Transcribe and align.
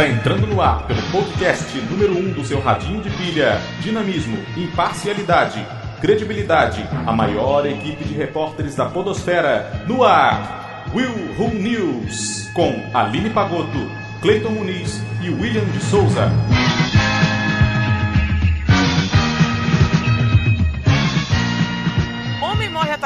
Está 0.00 0.08
entrando 0.08 0.46
no 0.46 0.62
ar 0.62 0.86
pelo 0.86 1.02
podcast 1.12 1.78
número 1.90 2.14
1 2.14 2.18
um 2.18 2.32
do 2.32 2.42
seu 2.42 2.58
radinho 2.58 3.02
de 3.02 3.10
pilha. 3.10 3.60
Dinamismo, 3.82 4.38
imparcialidade, 4.56 5.62
credibilidade. 6.00 6.88
A 7.06 7.12
maior 7.12 7.66
equipe 7.66 8.02
de 8.04 8.14
repórteres 8.14 8.74
da 8.74 8.86
Podosfera. 8.86 9.84
No 9.86 10.02
ar, 10.02 10.86
Will 10.94 11.34
Who 11.38 11.50
News. 11.50 12.48
Com 12.54 12.82
Aline 12.94 13.28
Pagotto, 13.28 13.90
Cleiton 14.22 14.52
Muniz 14.52 15.02
e 15.20 15.28
William 15.28 15.64
de 15.66 15.80
Souza. 15.84 16.32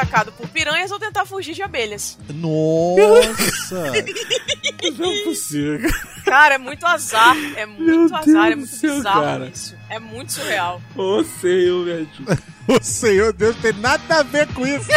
Atacado 0.05 0.33
por 0.33 0.49
piranhas 0.49 0.93
ao 0.93 0.99
tentar 0.99 1.25
fugir 1.25 1.55
de 1.55 1.63
abelhas. 1.63 2.19
Nossa! 2.35 3.93
Não 4.99 5.11
é 5.11 5.25
possível. 5.25 5.91
Cara, 6.25 6.55
é 6.55 6.59
muito 6.59 6.87
azar. 6.87 7.37
É 7.57 7.67
muito 7.67 7.83
Meu 7.85 8.05
azar, 8.05 8.25
Deus 8.25 8.37
é 8.37 8.57
muito 8.57 8.77
céu, 8.77 8.97
bizarro 8.97 9.23
cara. 9.23 9.51
isso. 9.53 9.75
É 9.89 9.99
muito 9.99 10.33
surreal. 10.33 10.83
Ô, 10.95 11.25
Senhor, 11.25 11.85
me 11.85 11.93
ajuda. 11.93 12.39
o 12.69 12.83
Senhor 12.83 13.33
Deus 13.33 13.57
tem 13.57 13.73
nada 13.75 14.21
a 14.21 14.23
ver 14.23 14.47
com 14.49 14.67
isso. 14.67 14.89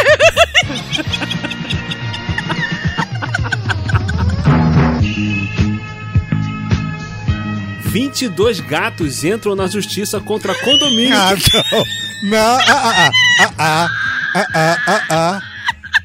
Vinte 7.86 8.26
e 8.26 8.28
dois 8.28 8.60
gatos 8.60 9.24
entram 9.24 9.56
na 9.56 9.66
justiça 9.66 10.20
contra 10.20 10.54
condomínio. 10.54 11.16
Ah, 11.16 11.34
não. 11.34 11.84
Não, 12.20 12.36
ah, 12.36 12.60
ah, 12.66 12.92
ah, 13.06 13.10
ah, 13.40 13.52
ah, 13.58 13.88
ah, 14.34 14.76
ah, 14.86 15.02
ah. 15.10 15.40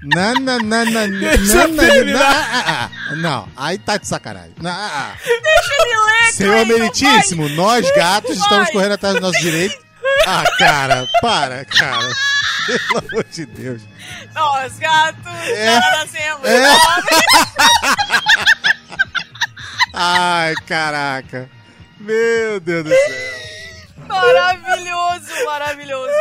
Não, 0.03 0.33
não, 0.33 0.57
não, 0.59 0.85
não, 0.85 1.07
não, 1.07 1.19
Deixa 1.19 1.67
não, 1.67 1.75
não, 1.75 2.05
não, 2.05 2.21
ah, 2.21 2.45
ah, 2.51 2.89
ah. 3.09 3.15
Não, 3.15 3.47
aí 3.55 3.77
tá 3.77 3.97
de 3.97 4.07
sacanagem. 4.07 4.53
Não, 4.61 4.71
ah, 4.71 5.13
ah. 5.13 5.17
Deixa 5.23 5.73
ele 5.79 5.95
ler, 6.05 6.33
Senhor 6.33 6.65
Cleiton, 6.65 6.79
meritíssimo, 6.79 7.49
nós 7.49 7.89
gatos 7.95 8.37
Vai. 8.37 8.47
estamos 8.47 8.69
correndo 8.71 8.93
atrás 8.93 9.15
do 9.15 9.21
nosso 9.21 9.39
direito. 9.39 9.81
Ah, 10.27 10.43
cara, 10.57 11.07
para, 11.21 11.63
cara. 11.65 12.09
Pelo 12.65 12.99
amor 13.09 13.25
de 13.31 13.45
Deus. 13.45 13.81
vai. 13.83 13.93
Nós, 14.33 14.79
gatos, 14.79 15.25
É. 15.47 15.79
já 15.81 15.91
nascemos. 15.91 16.45
É. 16.45 16.63
Ai, 19.93 20.53
caraca. 20.67 21.49
Meu 21.99 22.59
Deus 22.59 22.83
do 22.83 22.89
céu. 22.89 23.42
Maravilhoso, 24.07 25.45
maravilhoso. 25.45 26.11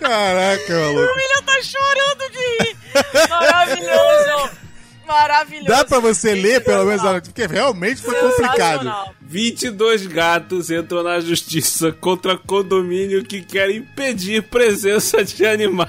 Caraca, 0.00 0.74
maluco. 0.78 1.00
O 1.00 1.14
William 1.16 1.42
tá 1.44 1.62
chorando 1.62 2.30
de 2.30 2.38
rir. 2.38 2.76
Maravilhoso. 3.28 4.50
Maravilhoso. 5.06 5.68
Dá 5.68 5.84
pra 5.84 6.00
você 6.00 6.34
ler 6.34 6.64
pelo 6.64 6.86
menos 6.86 7.02
porque 7.20 7.46
realmente 7.46 8.00
foi 8.00 8.14
complicado. 8.14 8.56
Sensacional. 8.56 9.14
22 9.20 10.06
gatos 10.06 10.70
entram 10.70 11.02
na 11.02 11.20
justiça 11.20 11.92
contra 11.92 12.38
condomínio 12.38 13.22
que 13.24 13.42
querem 13.42 13.78
impedir 13.78 14.42
presença 14.44 15.22
de 15.24 15.44
animais. 15.46 15.88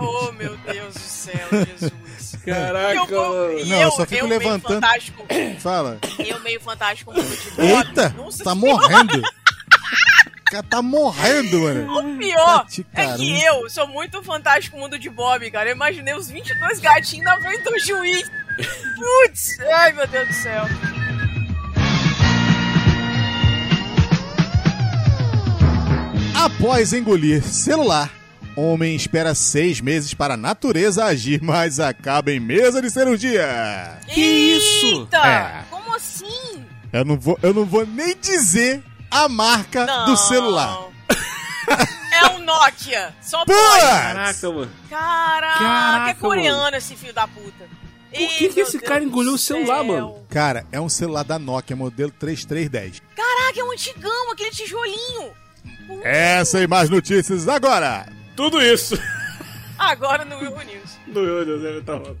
Oh, 0.00 0.32
meu 0.32 0.56
Deus 0.56 0.94
do 0.94 1.00
céu, 1.00 1.48
Jesus. 1.50 2.03
Caraca, 2.44 3.12
Eu, 3.12 3.66
Não, 3.66 3.80
eu 3.82 3.90
só 3.90 4.04
fico 4.06 4.26
meio 4.26 4.38
levantando. 4.40 4.74
fantástico, 4.74 5.26
Fala. 5.60 5.98
eu 6.18 6.40
meio 6.40 6.60
fantástico 6.60 7.12
mundo 7.12 7.24
de 7.36 7.50
Bob. 7.50 7.64
Eita, 7.88 8.08
Nossa 8.10 8.44
tá 8.44 8.54
Senhora. 8.54 8.80
morrendo. 8.88 9.18
O 9.18 10.44
cara 10.54 10.62
tá 10.68 10.82
morrendo, 10.82 11.60
mano. 11.62 11.98
O 12.14 12.18
pior 12.18 12.58
Tá 12.60 12.64
te 12.66 12.86
é 12.94 13.16
que 13.16 13.42
eu 13.42 13.68
sou 13.70 13.88
muito 13.88 14.22
fantástico 14.22 14.78
mundo 14.78 14.98
de 14.98 15.10
Bob, 15.10 15.50
cara. 15.50 15.70
Eu 15.70 15.74
imaginei 15.74 16.14
os 16.14 16.28
22 16.30 16.78
gatinhos 16.80 17.24
na 17.24 17.40
frente 17.40 17.62
do 17.64 17.78
juiz. 17.80 18.30
Putz, 18.96 19.58
ai 19.60 19.92
meu 19.92 20.06
Deus 20.06 20.28
do 20.28 20.34
céu. 20.34 20.64
Após 26.34 26.92
engolir 26.92 27.42
celular, 27.42 28.10
homem 28.56 28.94
espera 28.94 29.34
seis 29.34 29.80
meses 29.80 30.14
para 30.14 30.34
a 30.34 30.36
natureza 30.36 31.04
agir, 31.04 31.40
mas 31.42 31.80
acaba 31.80 32.30
em 32.32 32.40
mesa 32.40 32.80
de 32.80 32.90
cirurgia. 32.90 33.98
Que 34.12 34.20
isso? 34.20 34.86
Eita, 35.02 35.18
É. 35.26 35.64
como 35.70 35.94
assim? 35.94 36.64
Eu 36.92 37.04
não 37.04 37.18
vou, 37.18 37.38
eu 37.42 37.52
não 37.52 37.64
vou 37.64 37.84
nem 37.86 38.16
dizer 38.16 38.82
a 39.10 39.28
marca 39.28 39.84
Não. 39.84 40.06
do 40.06 40.16
celular. 40.16 40.88
É 42.12 42.26
um 42.30 42.38
Nokia. 42.44 43.12
Só 43.20 43.44
pode. 43.44 43.80
Caraca, 43.80 44.50
mano. 44.52 44.70
Caraca, 44.88 45.58
Caraca, 45.58 46.10
é 46.10 46.14
coreano 46.14 46.76
esse 46.76 46.94
filho 46.94 47.12
da 47.14 47.26
puta. 47.26 47.64
Por 48.12 48.28
que 48.28 48.48
que 48.50 48.60
esse 48.60 48.78
cara 48.78 49.02
engoliu 49.02 49.32
o 49.34 49.38
celular, 49.38 49.82
mano? 49.82 50.14
Cara, 50.30 50.64
é 50.70 50.80
um 50.80 50.88
celular 50.88 51.24
da 51.24 51.36
Nokia, 51.36 51.74
modelo 51.74 52.12
3310. 52.12 53.02
Caraca, 53.16 53.58
é 53.60 53.64
um 53.64 53.72
antigão, 53.72 54.30
aquele 54.30 54.50
tijolinho. 54.50 55.32
Essa 56.04 56.60
e 56.60 56.66
mais 56.68 56.88
notícias 56.88 57.48
agora. 57.48 58.06
Tudo 58.36 58.60
isso. 58.60 58.96
Agora 59.78 60.24
no 60.24 60.36
Will 60.38 60.56
News. 60.64 60.98
Meu 61.06 61.44
Deus, 61.44 61.62
ele 61.62 61.82
tá 61.82 61.96
bom. 61.96 62.16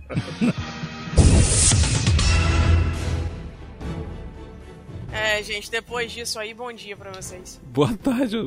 É, 5.12 5.42
gente, 5.42 5.70
depois 5.70 6.10
disso 6.10 6.38
aí, 6.40 6.52
bom 6.52 6.72
dia 6.72 6.96
pra 6.96 7.12
vocês. 7.12 7.60
Boa 7.64 7.96
tarde. 7.96 8.36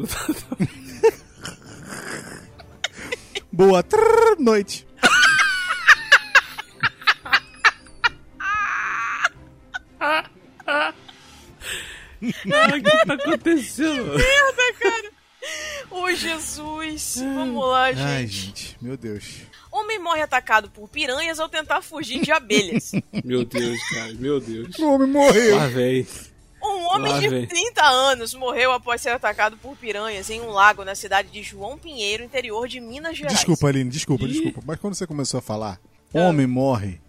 Boa 3.51 3.81
trrr, 3.81 4.35
noite. 4.39 4.85
Ai, 12.53 12.79
o 12.79 12.83
que 12.83 13.05
tá 13.05 13.13
acontecendo? 13.13 14.15
Merda, 14.15 14.73
cara. 14.79 15.06
Ô, 16.07 16.15
Jesus. 16.15 17.17
Vamos 17.21 17.67
lá, 17.67 17.91
gente. 17.91 18.01
Ai, 18.05 18.27
gente, 18.27 18.77
meu 18.81 18.95
Deus. 18.95 19.41
Homem 19.71 19.99
morre 19.99 20.21
atacado 20.21 20.69
por 20.69 20.87
piranhas 20.87 21.39
ao 21.39 21.49
tentar 21.49 21.81
fugir 21.81 22.21
de 22.21 22.31
abelhas. 22.31 22.93
Meu 23.23 23.43
Deus, 23.45 23.77
cara, 23.89 24.13
meu 24.13 24.39
Deus. 24.39 24.79
O 24.79 24.93
homem 24.93 25.07
morreu. 25.07 25.55
Lá 25.57 25.67
vem. 25.67 26.07
Um 26.63 26.87
homem 26.95 27.11
Lá 27.11 27.19
de 27.19 27.27
vem. 27.29 27.45
30 27.45 27.83
anos 27.85 28.33
morreu 28.33 28.71
após 28.71 29.01
ser 29.01 29.09
atacado 29.09 29.55
por 29.57 29.75
piranhas 29.77 30.29
em 30.29 30.41
um 30.41 30.49
lago 30.49 30.83
na 30.83 30.95
cidade 30.95 31.29
de 31.29 31.43
João 31.43 31.77
Pinheiro, 31.77 32.23
interior 32.23 32.67
de 32.67 32.79
Minas 32.79 33.15
Gerais. 33.17 33.35
Desculpa, 33.35 33.67
Aline, 33.67 33.89
desculpa, 33.89 34.25
Ih. 34.25 34.29
desculpa. 34.29 34.61
Mas 34.65 34.79
quando 34.79 34.95
você 34.95 35.05
começou 35.05 35.37
a 35.37 35.41
falar, 35.41 35.79
Ah. 36.15 36.21
homem 36.21 36.47
morre 36.47 36.99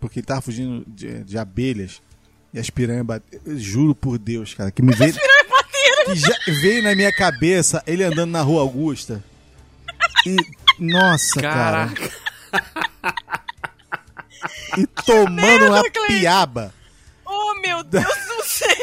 porque 0.00 0.18
ele 0.18 0.26
tava 0.26 0.42
fugindo 0.42 0.84
de, 0.86 1.24
de 1.24 1.38
abelhas 1.38 2.02
e 2.52 2.58
as 2.58 2.68
piranhas 2.68 3.06
bateram. 3.06 3.42
Eu 3.46 3.58
Juro 3.58 3.94
por 3.94 4.18
Deus, 4.18 4.52
cara, 4.52 4.70
que 4.70 4.82
me 4.82 4.94
veio. 4.94 5.14
Já 6.14 6.34
veio 6.60 6.82
na 6.82 6.94
minha 6.94 7.12
cabeça 7.12 7.82
ele 7.86 8.02
andando 8.04 8.30
na 8.30 8.42
rua 8.42 8.62
Augusta. 8.62 9.22
E. 10.26 10.36
Nossa, 10.78 11.40
cara. 11.40 11.88
Caraca. 11.88 12.12
E 14.76 14.86
tomando 15.04 15.66
uma 15.66 15.82
piaba. 16.06 16.72
Oh, 17.26 17.54
meu 17.60 17.82
Deus 17.82 18.04
do 18.04 18.44
céu. 18.44 18.68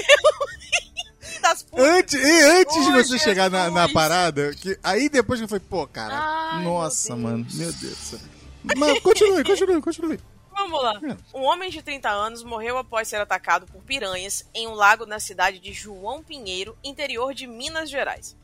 Antes, 1.78 2.20
antes 2.20 2.86
de 2.86 2.90
Oh, 2.92 2.94
você 3.04 3.20
chegar 3.20 3.52
na, 3.52 3.70
na 3.70 3.82
Jesus. 3.82 3.94
parada, 3.94 4.52
que, 4.56 4.80
aí 4.84 5.08
depois 5.10 5.40
que 5.40 5.44
eu 5.44 5.48
falei, 5.48 5.64
pô, 5.70 5.86
cara, 5.86 6.16
Ai, 6.18 6.64
meu 6.64 6.72
nossa, 6.74 7.10
Deus. 7.10 7.20
mano, 7.22 7.46
meu 7.54 7.72
Deus 7.72 7.94
do 7.94 7.96
céu. 8.04 8.20
Mas 8.76 9.00
continue, 9.02 9.44
continue, 9.44 9.80
continue. 9.82 10.20
Vamos 10.56 10.82
lá. 10.82 10.94
Um 11.34 11.42
homem 11.42 11.70
de 11.70 11.82
30 11.82 12.10
anos 12.10 12.42
morreu 12.42 12.78
após 12.78 13.10
ser 13.10 13.18
atacado 13.18 13.66
por 13.66 13.84
piranhas 13.84 14.50
em 14.54 14.68
um 14.68 14.74
lago 14.74 15.06
na 15.06 15.19
cidade 15.19 15.60
de 15.60 15.74
João 15.74 16.24
Pinheiro, 16.24 16.78
interior 16.81 17.34
de 17.34 17.46
Minas 17.46 17.90
Gerais. 17.90 18.38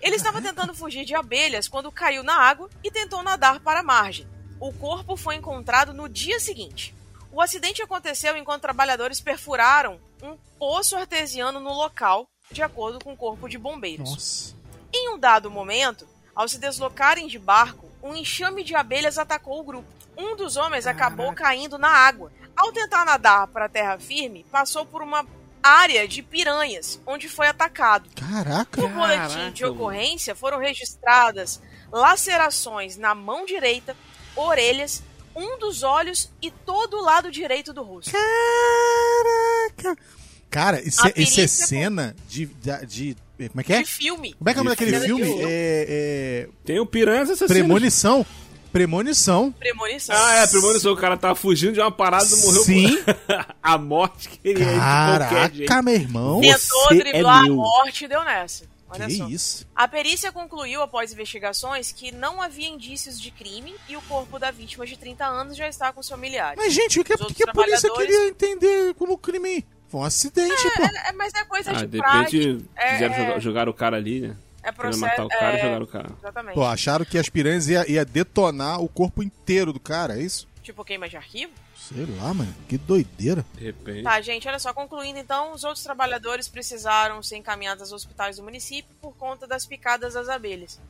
Ele 0.00 0.16
estava 0.16 0.42
tentando 0.42 0.74
fugir 0.74 1.04
de 1.04 1.14
abelhas 1.14 1.68
quando 1.68 1.92
caiu 1.92 2.24
na 2.24 2.34
água 2.34 2.68
e 2.82 2.90
tentou 2.90 3.22
nadar 3.22 3.60
para 3.60 3.80
a 3.80 3.84
margem. 3.84 4.26
O 4.60 4.72
corpo 4.72 5.16
foi 5.16 5.36
encontrado 5.36 5.94
no 5.94 6.08
dia 6.08 6.40
seguinte. 6.40 6.94
O 7.30 7.40
acidente 7.40 7.80
aconteceu 7.80 8.36
enquanto 8.36 8.62
trabalhadores 8.62 9.20
perfuraram 9.20 9.98
um 10.22 10.36
poço 10.58 10.96
artesiano 10.96 11.60
no 11.60 11.72
local, 11.72 12.28
de 12.50 12.62
acordo 12.62 13.02
com 13.02 13.12
o 13.12 13.16
corpo 13.16 13.48
de 13.48 13.56
bombeiros. 13.56 14.10
Nossa. 14.10 14.56
Em 14.92 15.08
um 15.14 15.18
dado 15.18 15.50
momento, 15.50 16.06
ao 16.34 16.46
se 16.46 16.58
deslocarem 16.58 17.26
de 17.26 17.38
barco, 17.38 17.88
um 18.02 18.14
enxame 18.14 18.62
de 18.62 18.74
abelhas 18.74 19.16
atacou 19.16 19.60
o 19.60 19.64
grupo. 19.64 20.01
Um 20.22 20.36
dos 20.36 20.56
homens 20.56 20.86
acabou 20.86 21.32
caindo 21.32 21.76
na 21.78 21.88
água. 21.88 22.30
Ao 22.56 22.70
tentar 22.72 23.04
nadar 23.04 23.46
para 23.48 23.64
a 23.64 23.68
terra 23.68 23.98
firme, 23.98 24.44
passou 24.52 24.84
por 24.86 25.02
uma 25.02 25.26
área 25.62 26.06
de 26.06 26.22
piranhas, 26.22 27.00
onde 27.06 27.28
foi 27.28 27.46
atacado. 27.48 28.08
Caraca. 28.14 28.80
No 28.80 28.88
boletim 28.88 29.50
de 29.52 29.62
Caraca, 29.62 29.70
ocorrência 29.70 30.34
foram 30.34 30.58
registradas 30.58 31.60
lacerações 31.90 32.96
na 32.96 33.14
mão 33.14 33.44
direita, 33.46 33.96
orelhas, 34.36 35.02
um 35.34 35.58
dos 35.58 35.82
olhos 35.82 36.30
e 36.42 36.50
todo 36.50 36.98
o 36.98 37.02
lado 37.02 37.30
direito 37.30 37.72
do 37.72 37.82
rosto. 37.82 38.12
Caraca. 38.12 39.96
Cara, 40.50 40.86
isso, 40.86 41.06
é, 41.06 41.12
isso 41.16 41.40
é 41.40 41.46
cena 41.46 42.14
de, 42.28 42.44
de, 42.46 42.86
de- 42.86 43.16
Como 43.48 43.60
é 43.60 43.64
que 43.64 43.72
é? 43.72 43.82
De 43.82 43.88
filme. 43.90 44.34
Como 44.34 44.50
é 44.50 44.52
que 44.52 44.58
é 44.58 44.60
o 44.60 44.64
nome 44.64 44.76
daquele 44.76 45.00
filme. 45.00 45.24
filme? 45.24 45.42
É, 45.44 45.86
é, 45.88 46.48
Tem 46.64 46.78
o 46.78 46.84
Piranhas 46.84 47.30
Assassinos. 47.30 47.52
Premonição. 47.52 48.26
Premonição. 48.72 49.52
Premonição. 49.52 50.16
Ah, 50.16 50.36
é, 50.36 50.46
premonição. 50.46 50.92
O 50.92 50.96
cara 50.96 51.16
tava 51.16 51.34
fugindo 51.34 51.74
de 51.74 51.80
uma 51.80 51.90
parada 51.92 52.24
e 52.24 52.36
morreu 52.40 52.64
Sim. 52.64 52.96
por... 53.02 53.14
a 53.62 53.78
morte 53.78 54.28
que 54.30 54.40
ele 54.48 54.62
é 54.62 54.66
de 54.66 54.72
qualquer 54.72 55.52
jeito. 55.54 55.68
Caraca, 55.68 55.82
meu 55.82 55.94
irmão. 55.94 56.40
Tentou 56.40 56.58
Você 56.88 56.94
driblar 56.98 57.44
é 57.44 57.48
a 57.48 57.52
morte 57.52 58.04
e 58.04 58.08
deu 58.08 58.24
nessa. 58.24 58.64
Olha 58.88 59.06
Que 59.06 59.16
só. 59.16 59.28
isso? 59.28 59.66
A 59.74 59.88
perícia 59.88 60.30
concluiu, 60.32 60.82
após 60.82 61.12
investigações, 61.12 61.92
que 61.92 62.12
não 62.12 62.42
havia 62.42 62.68
indícios 62.68 63.18
de 63.20 63.30
crime 63.30 63.74
e 63.88 63.96
o 63.96 64.02
corpo 64.02 64.38
da 64.38 64.50
vítima 64.50 64.84
de 64.86 64.98
30 64.98 65.24
anos 65.24 65.56
já 65.56 65.66
está 65.66 65.92
com 65.92 66.00
os 66.00 66.08
familiares. 66.08 66.58
Mas, 66.62 66.74
gente, 66.74 67.00
o 67.00 67.04
que, 67.04 67.12
outros 67.12 67.32
que 67.32 67.48
a 67.48 67.52
polícia 67.52 67.90
queria 67.90 68.28
entender 68.28 68.94
como 68.94 69.16
crime? 69.16 69.64
Foi 69.88 70.00
um 70.00 70.04
acidente, 70.04 70.62
pô. 70.76 70.82
É, 70.82 71.08
é- 71.08 71.12
mas 71.12 71.32
é 71.34 71.44
coisa 71.44 71.70
Ah, 71.70 71.74
de 71.74 71.86
de 71.86 71.98
prática. 71.98 72.60
É- 72.76 72.92
quiseram 72.92 73.14
é- 73.14 73.18
jogar, 73.26 73.40
jogar 73.40 73.68
o 73.68 73.74
cara 73.74 73.96
ali, 73.96 74.20
né? 74.20 74.36
É 74.62 74.70
processo. 74.70 75.00
matar 75.00 75.24
o 75.24 75.28
cara 75.28 75.56
é... 75.56 75.58
e 75.58 75.62
jogaram 75.62 75.84
o 75.84 75.88
cara. 75.88 76.10
Exatamente. 76.18 76.54
Pô, 76.54 76.64
acharam 76.64 77.04
que 77.04 77.18
as 77.18 77.28
piranhas 77.28 77.68
ia, 77.68 77.90
ia 77.90 78.04
detonar 78.04 78.80
o 78.80 78.88
corpo 78.88 79.22
inteiro 79.22 79.72
do 79.72 79.80
cara, 79.80 80.18
é 80.18 80.22
isso? 80.22 80.46
Tipo 80.62 80.84
queima 80.84 81.08
de 81.08 81.16
arquivo. 81.16 81.52
Sei 81.76 82.06
lá, 82.20 82.32
mano. 82.32 82.54
Que 82.68 82.78
doideira. 82.78 83.44
De 83.54 83.64
repente. 83.64 84.04
Tá, 84.04 84.20
gente, 84.20 84.46
olha 84.46 84.58
só, 84.58 84.72
concluindo 84.72 85.18
então, 85.18 85.52
os 85.52 85.64
outros 85.64 85.82
trabalhadores 85.82 86.48
precisaram 86.48 87.22
ser 87.22 87.36
encaminhados 87.36 87.82
aos 87.82 87.92
hospitais 87.92 88.36
do 88.36 88.42
município 88.44 88.94
por 89.00 89.12
conta 89.16 89.46
das 89.46 89.66
picadas 89.66 90.14
das 90.14 90.28
abelhas. 90.28 90.80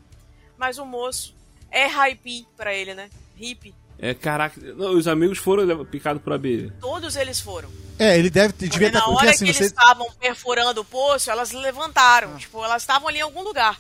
Mas 0.59 0.79
o 0.79 0.85
moço 0.85 1.35
é 1.71 1.87
hippie 1.87 2.47
pra 2.57 2.75
ele, 2.75 2.95
né? 2.95 3.09
Hippie. 3.37 3.75
É, 3.99 4.13
caraca. 4.13 4.61
Não, 4.75 4.95
os 4.95 5.09
amigos 5.09 5.39
foram 5.39 5.85
picados 5.87 6.23
por 6.23 6.33
abelha. 6.33 6.75
Todos 6.81 7.17
eles 7.17 7.41
foram. 7.41 7.71
É, 7.99 8.19
ele 8.19 8.31
deve 8.31 8.53
ter. 8.53 8.69
Devia 8.69 8.91
na 8.91 8.99
estar. 8.99 9.09
hora 9.11 9.17
Porque 9.19 9.29
assim, 9.35 9.45
que 9.47 9.53
você. 9.53 9.59
eles 9.61 9.71
estavam 9.73 10.11
perfurando 10.21 10.81
o 10.81 10.85
poço, 10.85 11.31
elas 11.31 11.53
levantaram. 11.53 12.37
Tipo, 12.37 12.65
elas 12.65 12.83
estavam 12.83 13.09
ali 13.09 13.19
em 13.19 13.23
algum 13.23 13.43
lugar. 13.43 13.79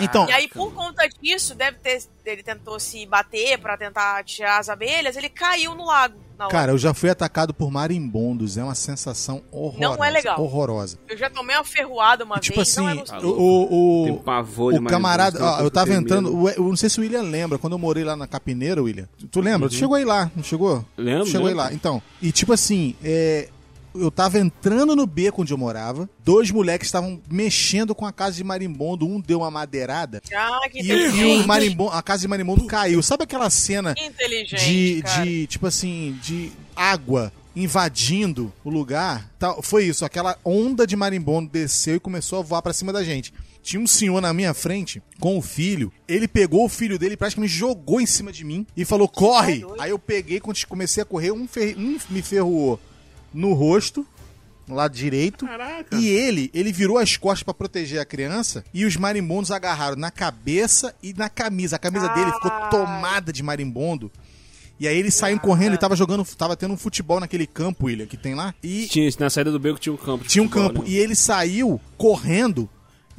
Então- 0.00 0.28
E 0.28 0.32
aí, 0.32 0.46
por 0.48 0.74
conta 0.74 1.08
disso, 1.08 1.54
deve 1.54 1.78
ter. 1.78 2.02
Ele 2.26 2.42
tentou 2.42 2.78
se 2.78 3.06
bater 3.06 3.58
pra 3.58 3.76
tentar 3.78 4.22
tirar 4.24 4.58
as 4.58 4.68
abelhas, 4.68 5.16
ele 5.16 5.28
caiu 5.30 5.74
no 5.74 5.86
lago. 5.86 6.18
Na 6.40 6.46
hora. 6.46 6.52
Cara, 6.52 6.72
eu 6.72 6.78
já 6.78 6.94
fui 6.94 7.10
atacado 7.10 7.52
por 7.52 7.70
marimbondos. 7.70 8.56
É 8.56 8.64
uma 8.64 8.74
sensação 8.74 9.42
horrorosa. 9.52 9.96
Não 9.98 10.02
é 10.04 10.10
legal. 10.10 10.40
Horrorosa. 10.40 10.98
Eu 11.06 11.16
já 11.18 11.28
tomei 11.28 11.54
uma 11.54 11.64
ferroada 11.64 12.24
uma 12.24 12.38
E, 12.38 12.40
tipo 12.40 12.56
vez, 12.56 12.68
assim, 12.78 12.80
não 12.80 12.88
é 12.90 13.24
o, 13.26 14.12
o, 14.14 14.20
pavor 14.20 14.72
o 14.74 14.82
camarada. 14.84 15.38
ó, 15.44 15.60
eu 15.60 15.70
tava 15.70 15.92
entrando. 15.92 16.34
o- 16.34 16.48
Eu 16.48 16.64
não 16.64 16.76
sei 16.76 16.88
se 16.88 16.98
o 16.98 17.02
William 17.02 17.22
lembra. 17.22 17.58
Quando 17.58 17.74
eu 17.74 17.78
morei 17.78 18.04
lá 18.04 18.16
na 18.16 18.26
Capineira, 18.26 18.82
William. 18.82 19.06
Tu, 19.30 19.40
lembra? 19.40 19.68
Tu 19.68 19.74
chegou 19.74 19.94
aí 19.96 20.04
lá, 20.04 20.30
não 20.34 20.42
chegou? 20.42 20.84
Lembro, 20.96 21.26
Chegou 21.26 21.48
aí 21.48 21.54
lá. 21.54 21.72
Então. 21.72 22.02
E 22.22 22.32
tipo 22.32 22.52
assim, 22.54 22.94
é. 23.04 23.48
Eu 23.94 24.10
tava 24.10 24.38
entrando 24.38 24.94
no 24.94 25.06
beco 25.06 25.42
onde 25.42 25.52
eu 25.52 25.58
morava. 25.58 26.08
Dois 26.24 26.50
moleques 26.50 26.86
estavam 26.88 27.20
mexendo 27.30 27.94
com 27.94 28.06
a 28.06 28.12
casa 28.12 28.36
de 28.36 28.44
marimbondo. 28.44 29.06
Um 29.06 29.20
deu 29.20 29.38
uma 29.40 29.50
madeirada. 29.50 30.22
Ah, 30.34 30.60
que 30.70 30.80
E, 30.80 30.86
e 30.90 31.40
o 31.42 31.46
marimbondo, 31.46 31.92
a 31.92 32.02
casa 32.02 32.20
de 32.22 32.28
marimbondo 32.28 32.66
caiu. 32.66 33.02
Sabe 33.02 33.24
aquela 33.24 33.50
cena 33.50 33.94
de, 34.58 35.02
cara. 35.02 35.24
de, 35.24 35.46
tipo 35.48 35.66
assim, 35.66 36.18
de 36.22 36.52
água 36.76 37.32
invadindo 37.54 38.52
o 38.64 38.70
lugar. 38.70 39.30
Tal. 39.38 39.62
Foi 39.62 39.84
isso, 39.84 40.04
aquela 40.04 40.36
onda 40.44 40.86
de 40.86 40.96
marimbondo 40.96 41.50
desceu 41.50 41.96
e 41.96 42.00
começou 42.00 42.38
a 42.38 42.42
voar 42.42 42.62
pra 42.62 42.72
cima 42.72 42.92
da 42.92 43.02
gente. 43.02 43.32
Tinha 43.62 43.80
um 43.82 43.86
senhor 43.86 44.20
na 44.22 44.32
minha 44.32 44.54
frente 44.54 45.02
com 45.18 45.36
o 45.36 45.42
filho. 45.42 45.92
Ele 46.08 46.26
pegou 46.26 46.64
o 46.64 46.68
filho 46.68 46.98
dele 46.98 47.14
e 47.14 47.16
praticamente 47.16 47.52
jogou 47.52 48.00
em 48.00 48.06
cima 48.06 48.32
de 48.32 48.44
mim 48.44 48.66
e 48.76 48.84
falou: 48.84 49.06
corre! 49.08 49.58
doido. 49.60 49.80
Aí 49.80 49.90
eu 49.90 49.98
peguei, 49.98 50.40
quando 50.40 50.64
comecei 50.66 51.02
a 51.02 51.06
correr, 51.06 51.30
um, 51.32 51.46
fer- 51.46 51.76
um 51.78 51.98
me 52.08 52.22
ferroou 52.22 52.80
no 53.32 53.52
rosto, 53.52 54.06
no 54.66 54.74
lado 54.74 54.94
direito. 54.94 55.46
Caraca. 55.46 55.96
E 55.96 56.08
ele, 56.08 56.50
ele 56.54 56.72
virou 56.72 56.98
as 56.98 57.16
costas 57.16 57.42
pra 57.42 57.52
proteger 57.54 58.00
a 58.00 58.04
criança 58.04 58.64
e 58.72 58.84
os 58.84 58.96
marimbondos 58.96 59.50
agarraram 59.50 59.96
na 59.96 60.10
cabeça 60.10 60.94
e 61.02 61.12
na 61.14 61.28
camisa. 61.28 61.76
A 61.76 61.78
camisa 61.78 62.08
dele 62.08 62.32
ficou 62.32 62.50
tomada 62.70 63.32
de 63.32 63.42
marimbondo. 63.42 64.10
E 64.78 64.88
aí 64.88 64.96
eles 64.96 65.12
saíram 65.14 65.38
correndo, 65.38 65.72
ele 65.72 65.78
tava 65.78 65.94
jogando, 65.94 66.24
tava 66.24 66.56
tendo 66.56 66.72
um 66.72 66.76
futebol 66.76 67.20
naquele 67.20 67.46
campo, 67.46 67.84
William, 67.86 68.06
que 68.06 68.16
tem 68.16 68.34
lá. 68.34 68.54
E 68.62 68.86
Tinha, 68.86 69.10
na 69.18 69.28
saída 69.28 69.52
do 69.52 69.58
beco 69.58 69.78
tinha 69.78 69.92
um 69.92 69.96
campo. 69.96 70.24
de 70.24 70.30
tinha 70.30 70.42
um 70.42 70.46
futebol, 70.48 70.68
campo. 70.68 70.82
né? 70.84 70.88
E 70.88 70.96
ele 70.96 71.14
saiu 71.14 71.78
correndo. 71.98 72.66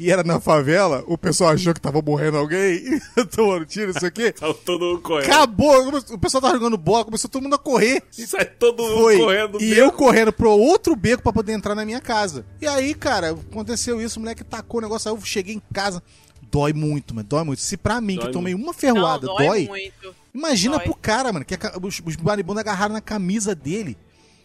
E 0.04 0.10
era 0.12 0.24
na 0.24 0.40
favela, 0.40 1.04
o 1.06 1.16
pessoal 1.18 1.52
achou 1.52 1.74
que 1.74 1.80
tava 1.80 2.02
morrendo 2.02 2.38
alguém, 2.38 3.00
tomando 3.36 3.66
tiro, 3.66 3.92
isso 3.92 4.06
aqui. 4.06 4.32
Tava 4.40 4.54
todo 4.56 4.84
mundo 4.84 5.02
correndo. 5.02 5.26
Acabou! 5.32 5.90
O 6.10 6.18
pessoal 6.18 6.42
tava 6.42 6.56
jogando 6.56 6.76
bola, 6.78 7.06
começou 7.06 7.30
todo 7.30 7.44
mundo 7.44 7.54
a 7.56 7.60
correr. 7.60 8.02
Sai 8.10 8.46
todo 8.46 8.82
mundo 8.82 8.96
Foi. 9.02 9.18
correndo. 9.20 9.52
do 9.60 9.64
e 9.64 9.70
beco. 9.70 9.80
eu 9.82 9.92
correndo 9.92 10.34
pro 10.34 10.50
outro 10.50 10.96
beco 10.96 11.22
pra 11.22 11.32
poder 11.32 11.54
entrar 11.54 11.76
na 11.76 11.86
minha 11.86 12.02
casa. 12.02 12.44
E 12.60 12.66
aí, 12.68 12.94
cara, 12.96 13.32
aconteceu 13.32 14.02
isso, 14.02 14.18
o 14.18 14.22
moleque 14.24 14.44
tacou 14.44 14.80
o 14.80 14.82
negócio, 14.82 15.12
aí 15.12 15.16
eu 15.16 15.22
cheguei 15.24 15.54
em 15.56 15.62
casa. 15.74 16.02
Dói 16.52 16.74
muito, 16.74 17.14
mano, 17.14 17.28
dói 17.30 17.44
muito. 17.44 17.62
Se 17.62 17.78
pra 17.78 18.02
mim, 18.02 18.16
Dói 18.16 18.26
que 18.26 18.32
tomei 18.34 18.54
uma 18.56 18.66
Não, 18.68 18.74
ferroada, 18.74 19.28
dói, 19.28 19.46
dói, 19.48 19.68
muito. 19.68 20.16
imagina 20.34 20.78
Dói. 20.78 20.84
pro 20.86 20.96
cara, 20.96 21.32
mano, 21.32 21.46
que 21.46 21.56
ca- 21.56 21.78
os, 21.82 22.02
os 22.04 22.18
maribondos 22.18 22.60
agarraram 22.60 22.94
na 22.94 23.02
camisa 23.02 23.54
dele. 23.56 23.96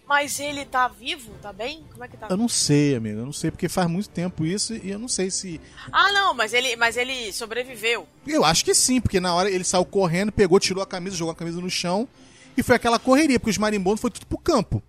Mas 0.09 0.39
ele 0.39 0.65
tá 0.65 0.87
vivo? 0.87 1.33
Tá 1.43 1.53
bem? 1.53 1.85
Como 1.91 2.05
é 2.05 2.09
que 2.09 2.17
tá? 2.17 2.29
Eu 2.31 2.37
não 2.37 2.49
sei, 2.49 2.95
amigo, 2.95 3.19
eu 3.19 3.25
não 3.27 3.33
sei, 3.33 3.51
porque 3.51 3.69
faz 3.69 3.89
muito 3.91 4.09
tempo 4.09 4.47
isso 4.47 4.75
e 4.75 4.91
eu 4.91 4.99
não 4.99 5.09
sei 5.09 5.31
se... 5.31 5.61
Ah, 5.91 6.13
não, 6.13 6.33
mas 6.33 6.53
ele, 6.53 6.77
mas 6.77 6.97
ele 6.97 7.33
sobreviveu. 7.33 8.07
Eu 8.27 8.45
acho 8.45 8.65
que 8.65 8.73
sim, 8.73 9.01
porque 9.01 9.19
na 9.19 9.35
hora 9.35 9.51
ele 9.51 9.65
saiu 9.65 9.85
correndo, 9.85 10.31
pegou, 10.31 10.61
tirou 10.61 10.83
a 10.83 10.87
camisa, 10.87 11.17
jogou 11.17 11.33
a 11.33 11.35
camisa 11.37 11.61
no 11.61 11.69
chão 11.69 12.09
e 12.57 12.63
foi 12.63 12.77
aquela 12.77 12.99
correria, 13.01 13.41
porque 13.41 13.51
os 13.51 13.59
marimbondos 13.59 14.01
foi 14.01 14.11
tudo 14.11 14.27
pro 14.27 14.39
campo. 14.39 14.81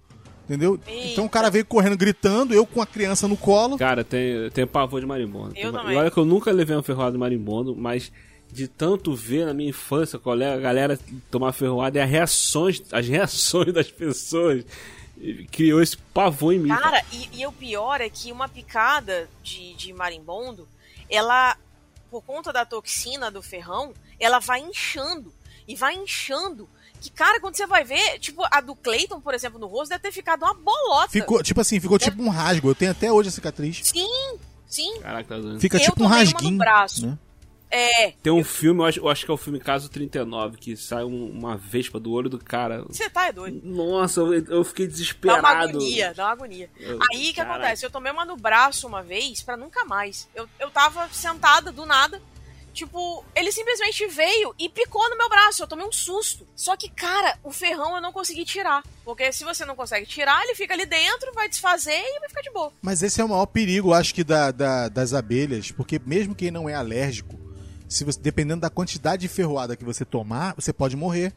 Entendeu? 0.46 0.80
Eita. 0.88 1.08
Então 1.12 1.25
o 1.25 1.30
cara 1.30 1.50
veio 1.50 1.66
correndo, 1.66 1.98
gritando, 1.98 2.54
eu 2.54 2.66
com 2.66 2.81
a 2.81 2.86
criança 2.86 3.28
no 3.28 3.36
colo. 3.36 3.78
Cara, 3.78 4.04
tem, 4.04 4.50
tem 4.52 4.66
pavor 4.66 5.02
de 5.02 5.06
marimbondo. 5.06 5.50
Eu 5.58 5.72
Tem- 5.72 5.81
também. 5.81 5.94
E 5.96 5.98
olha 5.98 6.10
que 6.12 6.18
eu 6.18 6.24
nunca 6.25 6.52
levei 6.52 6.75
uma 6.75 6.84
ferroada 6.84 7.12
de 7.12 7.18
marimbondo, 7.18 7.75
mas 7.75 8.12
de 8.50 8.66
tanto 8.68 9.14
ver 9.14 9.46
na 9.46 9.54
minha 9.54 9.72
infância, 9.72 10.18
colega, 10.18 10.54
a 10.56 10.62
galera 10.62 10.98
tomar 11.30 11.52
ferroada 11.52 11.98
e 11.98 12.02
as 12.02 12.10
reações, 12.10 12.81
as 12.94 13.06
reações 13.08 13.74
das 13.74 13.92
pessoas 13.92 14.64
criou 15.52 15.81
esse 15.81 15.98
pavor 15.98 16.54
em 16.54 16.60
mim. 16.60 16.69
cara. 16.69 16.81
Cara, 16.81 17.06
e, 17.12 17.42
e 17.42 17.48
o 17.48 17.52
pior 17.52 18.02
é 18.02 18.10
que 18.10 18.31
uma 18.31 18.48
picada 18.48 19.30
de, 19.44 19.74
de 19.75 19.94
marimbondo, 19.94 20.68
ela, 21.10 21.58
por 22.10 22.22
conta 22.24 22.52
da 22.54 22.66
toxina 22.66 23.30
do 23.31 23.42
ferrão, 23.42 23.94
ela 24.19 24.40
vai 24.40 24.60
inchando. 24.60 25.34
E 25.68 25.75
vai 25.75 25.96
inchando. 25.96 26.69
Que, 27.02 27.10
cara, 27.12 27.40
quando 27.40 27.56
você 27.56 27.68
vai 27.68 27.84
ver, 27.84 28.18
tipo, 28.19 28.44
a 28.50 28.60
do 28.62 28.75
Clayton, 28.75 29.19
por 29.22 29.34
exemplo, 29.34 29.60
no 29.60 29.68
rosto, 29.68 29.90
deve 29.90 30.02
ter 30.02 30.12
ficado 30.12 30.44
uma 30.44 30.54
bolota. 30.54 31.10
Ficou, 31.12 31.44
tipo 31.44 31.62
assim, 31.62 31.80
ficou 31.80 32.00
tipo 32.00 32.22
um 32.22 32.30
rasgo. 32.30 32.69
Eu 32.69 32.76
tenho 32.76 32.92
até 32.92 33.12
hoje 33.12 33.30
a 33.30 33.31
cicatriz. 33.31 33.81
Sim, 33.83 34.38
sim. 34.68 35.00
Caraca, 35.02 35.30
tá 35.36 35.40
doendo. 35.40 35.59
Fica 35.59 35.78
Eu 35.78 35.81
tipo 35.81 36.02
um 36.04 36.06
uma 36.07 36.16
no 36.16 36.21
rasguinho. 36.24 36.57
braço. 36.57 37.06
né? 37.07 37.18
É, 37.69 38.12
Tem 38.24 38.31
um 38.31 38.44
filme, 38.44 38.81
eu 38.81 38.86
acho, 38.86 39.00
eu 39.00 39.09
acho 39.09 39.26
que 39.26 39.31
é 39.31 39.33
o 39.33 39.38
filme 39.38 39.59
Caso 39.59 39.90
39, 39.90 40.57
que 40.57 40.76
sai 40.78 41.04
um- 41.04 41.30
uma 41.30 41.57
vespa 41.57 42.00
do 42.00 42.12
olho 42.12 42.30
do 42.30 42.40
cara. 42.40 42.83
você 42.88 43.09
tá 43.09 43.28
é 43.28 43.31
doido. 43.33 43.59
Nossa, 43.64 44.21
eu, 44.21 44.33
eu 44.45 44.64
fiquei 44.64 44.86
Dá 44.88 44.92
desesperado. 44.94 45.40
uma 45.42 45.50
agonia, 45.50 46.14
dá 46.14 46.24
uma 46.26 46.31
agonia. 46.31 46.69
Eu- 46.80 47.00
Aí 47.12 47.30
o 47.30 47.33
que 47.33 47.42
acontece? 47.42 47.86
Eu 47.86 47.92
tomei 47.92 48.12
uma 48.12 48.24
no 48.26 48.38
braço 48.38 48.88
uma 48.88 49.04
vez 49.04 49.42
pra 49.42 49.57
nunca 49.57 49.83
mais. 49.86 50.28
Eu, 50.33 50.47
eu 50.59 50.69
tava 50.69 51.09
sentada 51.12 51.71
do 51.71 51.86
nada. 51.86 52.21
Tipo, 52.74 53.26
ele 53.36 53.52
simplesmente 53.52 54.06
veio 54.06 54.54
e 54.59 54.69
picou 54.69 55.09
no 55.09 55.18
meu 55.18 55.28
braço. 55.28 55.64
Eu 55.64 55.68
tomei 55.68 55.83
um 55.83 55.92
susto. 55.92 56.47
Só 56.56 56.78
que, 56.78 56.88
cara, 56.88 57.36
o 57.44 57.52
ferrão 57.52 57.95
eu 57.95 58.02
não 58.02 58.12
consegui 58.14 58.45
tirar. 58.45 58.83
Porque 59.04 59.31
se 59.33 59.44
você 59.44 59.66
não 59.66 59.76
consegue 59.76 60.06
tirar, 60.06 60.44
ele 60.44 60.54
fica 60.54 60.76
ali 60.76 60.86
dentro, 60.86 61.33
vai 61.33 61.50
desfazer 61.50 62.00
e 62.00 62.19
vai 62.19 62.30
ficar 62.30 62.42
de 62.42 62.52
boa. 62.52 62.71
Mas 62.80 63.02
esse 63.02 63.19
é 63.19 63.26
o 63.26 63.30
maior 63.30 63.47
perigo, 63.47 63.94
acho 63.94 64.14
que, 64.14 64.24
da, 64.24 64.52
da- 64.52 64.90
das 64.90 65.12
abelhas. 65.12 65.71
Porque 65.71 66.00
mesmo 66.06 66.36
quem 66.36 66.52
não 66.52 66.69
é 66.69 66.76
alérgico, 66.76 67.36
se 67.87 68.03
você, 68.03 68.19
dependendo 68.19 68.61
da 68.61 68.69
quantidade 68.69 69.21
de 69.21 69.27
ferroada 69.27 69.75
que 69.75 69.83
você 69.85 70.03
tomar, 70.06 70.53
você 70.56 70.71
pode 70.73 70.95
morrer. 70.95 71.33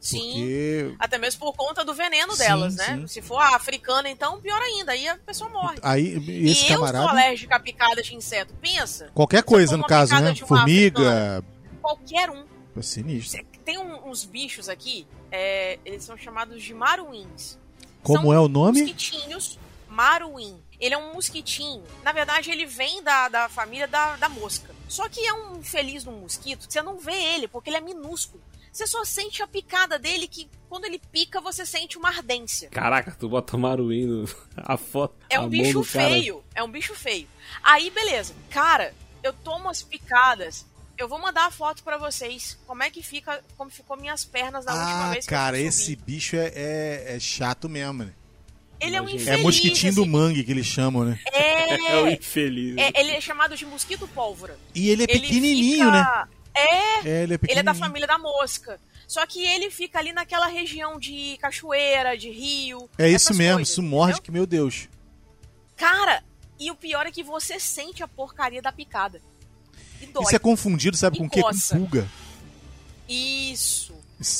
Sim. 0.00 0.18
Porque 0.18 0.94
Até 0.98 1.16
mesmo 1.16 1.38
por 1.40 1.52
conta 1.52 1.84
do 1.84 1.94
veneno 1.94 2.32
Sim, 2.32 2.38
delas, 2.38 2.74
né? 2.74 2.96
sim. 2.96 3.06
Se 3.06 3.22
for 3.22 3.38
a 3.38 3.54
africana, 3.54 4.10
então, 4.10 4.40
pior 4.40 4.60
ainda. 4.60 4.90
Aí 4.92 5.06
a 5.06 5.16
pessoa 5.16 5.48
morre. 5.48 5.76
aí 5.80 6.18
E 6.18 6.50
esse 6.50 6.62
eu 6.64 6.78
sou 6.78 6.86
camarada. 6.86 7.10
alérgica 7.10 7.54
a 7.54 7.60
picada 7.60 8.02
de 8.02 8.14
inseto. 8.16 8.52
Pensa. 8.60 9.10
Qualquer 9.14 9.44
coisa, 9.44 9.76
no 9.76 9.84
caso, 9.86 10.12
né? 10.20 10.34
Formiga. 10.34 11.44
Qualquer 11.80 12.30
um. 12.30 12.44
É 12.76 12.82
sinistro. 12.82 13.44
Tem 13.64 13.78
um- 13.78 14.08
uns 14.08 14.24
bichos 14.24 14.68
aqui, 14.68 15.06
é, 15.30 15.78
eles 15.84 16.02
são 16.02 16.16
chamados 16.16 16.60
de 16.62 16.74
maruins. 16.74 17.56
Como 18.02 18.22
São 18.22 18.32
é 18.32 18.40
o 18.40 18.48
nome? 18.48 18.80
Mosquitinhos 18.80 19.56
maruim. 19.88 20.58
Ele 20.80 20.94
é 20.94 20.98
um 20.98 21.12
mosquitinho. 21.12 21.84
Na 22.02 22.10
verdade, 22.10 22.50
ele 22.50 22.66
vem 22.66 23.02
da, 23.04 23.28
da 23.28 23.48
família 23.48 23.86
da, 23.86 24.16
da 24.16 24.28
mosca. 24.28 24.71
Só 24.92 25.08
que 25.08 25.26
é 25.26 25.32
um 25.32 25.56
infeliz 25.58 26.02
de 26.02 26.10
um 26.10 26.20
mosquito 26.20 26.66
que 26.66 26.72
você 26.74 26.82
não 26.82 26.98
vê 26.98 27.14
ele, 27.14 27.48
porque 27.48 27.70
ele 27.70 27.78
é 27.78 27.80
minúsculo. 27.80 28.42
Você 28.70 28.86
só 28.86 29.02
sente 29.06 29.42
a 29.42 29.46
picada 29.46 29.98
dele, 29.98 30.28
que 30.28 30.46
quando 30.68 30.84
ele 30.84 30.98
pica, 31.10 31.40
você 31.40 31.64
sente 31.64 31.96
uma 31.96 32.10
ardência. 32.10 32.68
Caraca, 32.68 33.16
tu 33.18 33.26
bota 33.26 33.56
maruim 33.56 34.04
no... 34.04 34.28
a 34.56 34.76
foto. 34.76 35.14
É 35.30 35.36
a 35.36 35.40
um 35.40 35.42
mão 35.44 35.50
bicho 35.50 35.80
do 35.80 35.84
cara. 35.86 36.08
feio. 36.10 36.44
É 36.54 36.62
um 36.62 36.70
bicho 36.70 36.94
feio. 36.94 37.26
Aí, 37.62 37.88
beleza. 37.88 38.34
Cara, 38.50 38.94
eu 39.22 39.32
tomo 39.32 39.70
as 39.70 39.82
picadas. 39.82 40.66
Eu 40.98 41.08
vou 41.08 41.18
mandar 41.18 41.46
a 41.46 41.50
foto 41.50 41.82
pra 41.82 41.96
vocês. 41.96 42.58
Como 42.66 42.82
é 42.82 42.90
que 42.90 43.02
fica, 43.02 43.42
como 43.56 43.70
ficou 43.70 43.96
minhas 43.96 44.26
pernas 44.26 44.66
da 44.66 44.72
última 44.74 45.06
Ah, 45.06 45.10
vez 45.12 45.24
que 45.24 45.30
cara, 45.30 45.58
eu 45.58 45.66
esse 45.68 45.96
bicho 45.96 46.36
é, 46.36 46.52
é, 46.54 47.16
é 47.16 47.18
chato 47.18 47.66
mesmo, 47.66 48.04
né? 48.04 48.12
Ele 48.78 48.96
é 48.96 49.00
um 49.00 49.04
Imagina. 49.08 49.22
infeliz. 49.22 49.40
É 49.40 49.42
mosquitinho 49.42 49.94
do 49.94 50.00
esse- 50.02 50.10
mangue 50.10 50.42
que 50.44 50.50
eles 50.50 50.66
chamam, 50.66 51.04
né? 51.04 51.18
É 51.32 51.41
o 51.80 52.06
É, 52.06 52.12
infeliz. 52.12 52.76
é, 52.78 52.92
ele 53.00 53.10
é 53.12 53.20
chamado 53.20 53.56
de 53.56 53.64
mosquito 53.66 54.06
pólvora. 54.08 54.58
E 54.74 54.88
ele 54.90 55.02
é 55.02 55.06
Ele 55.08 55.20
pequenininho, 55.20 55.86
fica- 55.86 55.90
né? 55.90 56.28
É, 56.54 57.08
É, 57.08 57.22
ele 57.22 57.34
é 57.34 57.38
ele 57.48 57.60
é 57.60 57.62
da 57.62 57.74
família 57.74 58.06
da 58.06 58.18
mosca. 58.18 58.78
Só 59.08 59.26
que 59.26 59.44
ele 59.44 59.70
fica 59.70 59.98
ali 59.98 60.12
naquela 60.12 60.46
região 60.46 60.98
de 60.98 61.36
cachoeira, 61.40 62.16
de 62.16 62.30
rio. 62.30 62.88
É 62.98 63.08
isso 63.10 63.34
mesmo, 63.34 63.56
coisas, 63.56 63.72
isso 63.72 63.82
morde 63.82 64.12
entendeu? 64.12 64.22
que, 64.22 64.30
meu 64.30 64.46
Deus. 64.46 64.88
Cara, 65.76 66.22
e 66.58 66.70
o 66.70 66.74
pior 66.74 67.06
é 67.06 67.10
que 67.10 67.22
você 67.22 67.58
sente 67.60 68.02
a 68.02 68.08
porcaria 68.08 68.62
da 68.62 68.72
picada. 68.72 69.20
E 70.00 70.06
dói. 70.06 70.22
Isso 70.24 70.36
é 70.36 70.38
confundido, 70.38 70.96
sabe 70.96 71.16
E 71.16 71.18
com 71.20 71.26
o 71.26 71.30
quê? 71.30 71.42
Com 71.42 71.50
pulga. 71.76 72.08
Isso. 73.08 73.92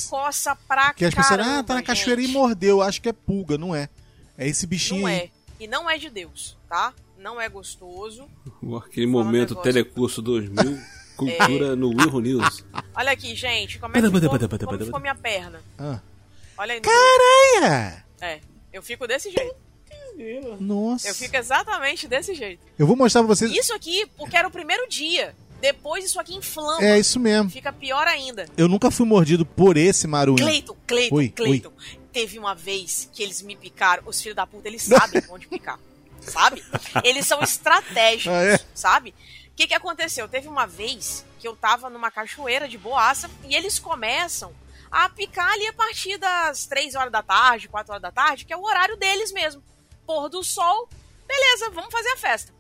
Coça 0.09 0.55
pra 0.57 0.95
Que 0.95 1.05
as 1.05 1.15
pessoas, 1.15 1.41
ah, 1.41 1.63
tá 1.63 1.75
na 1.75 1.83
cachoeira 1.83 2.21
gente. 2.21 2.31
e 2.31 2.33
mordeu. 2.33 2.81
Acho 2.81 3.01
que 3.03 3.09
é 3.09 3.13
pulga, 3.13 3.59
não 3.59 3.75
é. 3.75 3.89
É 4.39 4.47
esse 4.49 4.67
bichinho 4.67 5.01
Não 5.03 5.09
aí. 5.09 5.15
é. 5.17 5.31
E 5.59 5.67
não 5.67 5.91
é 5.91 5.99
de 5.99 6.09
Deus, 6.09 6.57
tá? 6.69 6.93
Não 7.23 7.41
é 7.41 7.49
gostoso. 7.49 8.29
Aquele 8.85 9.07
Fala 9.07 9.23
um 9.23 9.25
momento 9.25 9.51
negócio. 9.51 9.63
Telecurso 9.63 10.21
2000, 10.21 10.79
cultura 11.17 11.77
no 11.77 11.89
Will 11.91 12.21
News. 12.21 12.65
Olha 12.95 13.13
aqui, 13.13 13.35
gente, 13.37 13.79
como 13.79 13.97
é 13.97 14.01
que 14.01 14.11
ficou, 14.11 14.49
como 14.59 14.85
ficou 14.85 15.01
minha 15.01 15.15
perna. 15.15 15.63
Ah. 15.79 16.01
Olha 16.59 16.75
aí. 16.75 16.81
Caranha! 16.81 18.05
É, 18.21 18.41
eu 18.73 18.83
fico 18.83 19.07
desse 19.07 19.31
jeito. 19.31 19.55
Nossa. 20.61 21.09
Eu 21.09 21.15
fico 21.15 21.37
exatamente 21.37 22.07
desse 22.07 22.35
jeito. 22.35 22.61
Eu 22.79 22.87
vou 22.87 22.97
mostrar 22.97 23.23
pra 23.23 23.29
vocês. 23.29 23.51
Isso 23.51 23.73
aqui, 23.73 24.05
porque 24.17 24.37
era 24.37 24.47
o 24.47 24.51
primeiro 24.51 24.89
dia. 24.89 25.35
Depois 25.61 26.05
isso 26.05 26.21
aqui 26.21 26.35
inflama. 26.35 26.85
É 26.85 26.99
isso 26.99 27.21
mesmo. 27.21 27.49
Fica 27.49 27.73
pior 27.73 28.07
ainda. 28.09 28.47
Eu 28.57 28.67
nunca 28.69 28.91
fui 28.91 29.07
mordido 29.07 29.47
por 29.47 29.77
esse 29.77 30.09
marunho. 30.09 30.39
Cleiton, 30.39 30.77
Cleiton, 30.87 31.29
Cleiton. 31.31 31.73
Teve 32.13 32.39
uma 32.39 32.55
vez 32.55 33.09
que 33.13 33.23
eles 33.23 33.41
me 33.43 33.55
picaram. 33.57 34.03
Os 34.05 34.21
filhos 34.21 34.35
da 34.35 34.45
puta, 34.47 34.69
eles 34.69 34.83
sabem 34.83 35.23
onde 35.31 35.47
picar. 35.47 35.79
Sabe? 36.23 36.65
Eles 37.05 37.27
são 37.27 37.41
estratégicos, 37.43 38.33
Ah, 38.33 38.45
é? 38.45 38.59
sabe? 38.75 39.15
O 39.49 39.55
que, 39.55 39.67
que 39.67 39.75
aconteceu? 39.75 40.29
Teve 40.29 40.49
uma 40.49 40.67
vez 40.67 41.25
que 41.39 41.47
eu 41.47 41.55
tava 41.57 41.91
numa 41.91 42.11
cachoeira 42.11 42.69
de 42.69 42.79
boaça 42.79 43.31
e 43.45 43.55
eles 43.55 43.79
começam 43.79 44.55
a 44.91 45.09
picar 45.09 45.51
ali 45.53 45.67
a 45.67 45.73
partir 45.73 46.17
das 46.19 46.67
3 46.67 46.95
horas 46.95 47.13
da 47.13 47.23
tarde, 47.23 47.69
4 47.69 47.93
horas 47.93 48.03
da 48.03 48.13
tarde, 48.13 48.45
que 48.45 48.53
é 48.53 48.57
o 48.57 48.63
horário 48.63 48.97
deles 48.97 49.33
mesmo. 49.33 49.63
Pôr 50.07 50.29
do 50.29 50.43
sol, 50.43 50.89
beleza, 51.27 51.71
vamos 51.71 51.91
fazer 51.93 52.11
a 52.11 52.17
festa. 52.17 52.53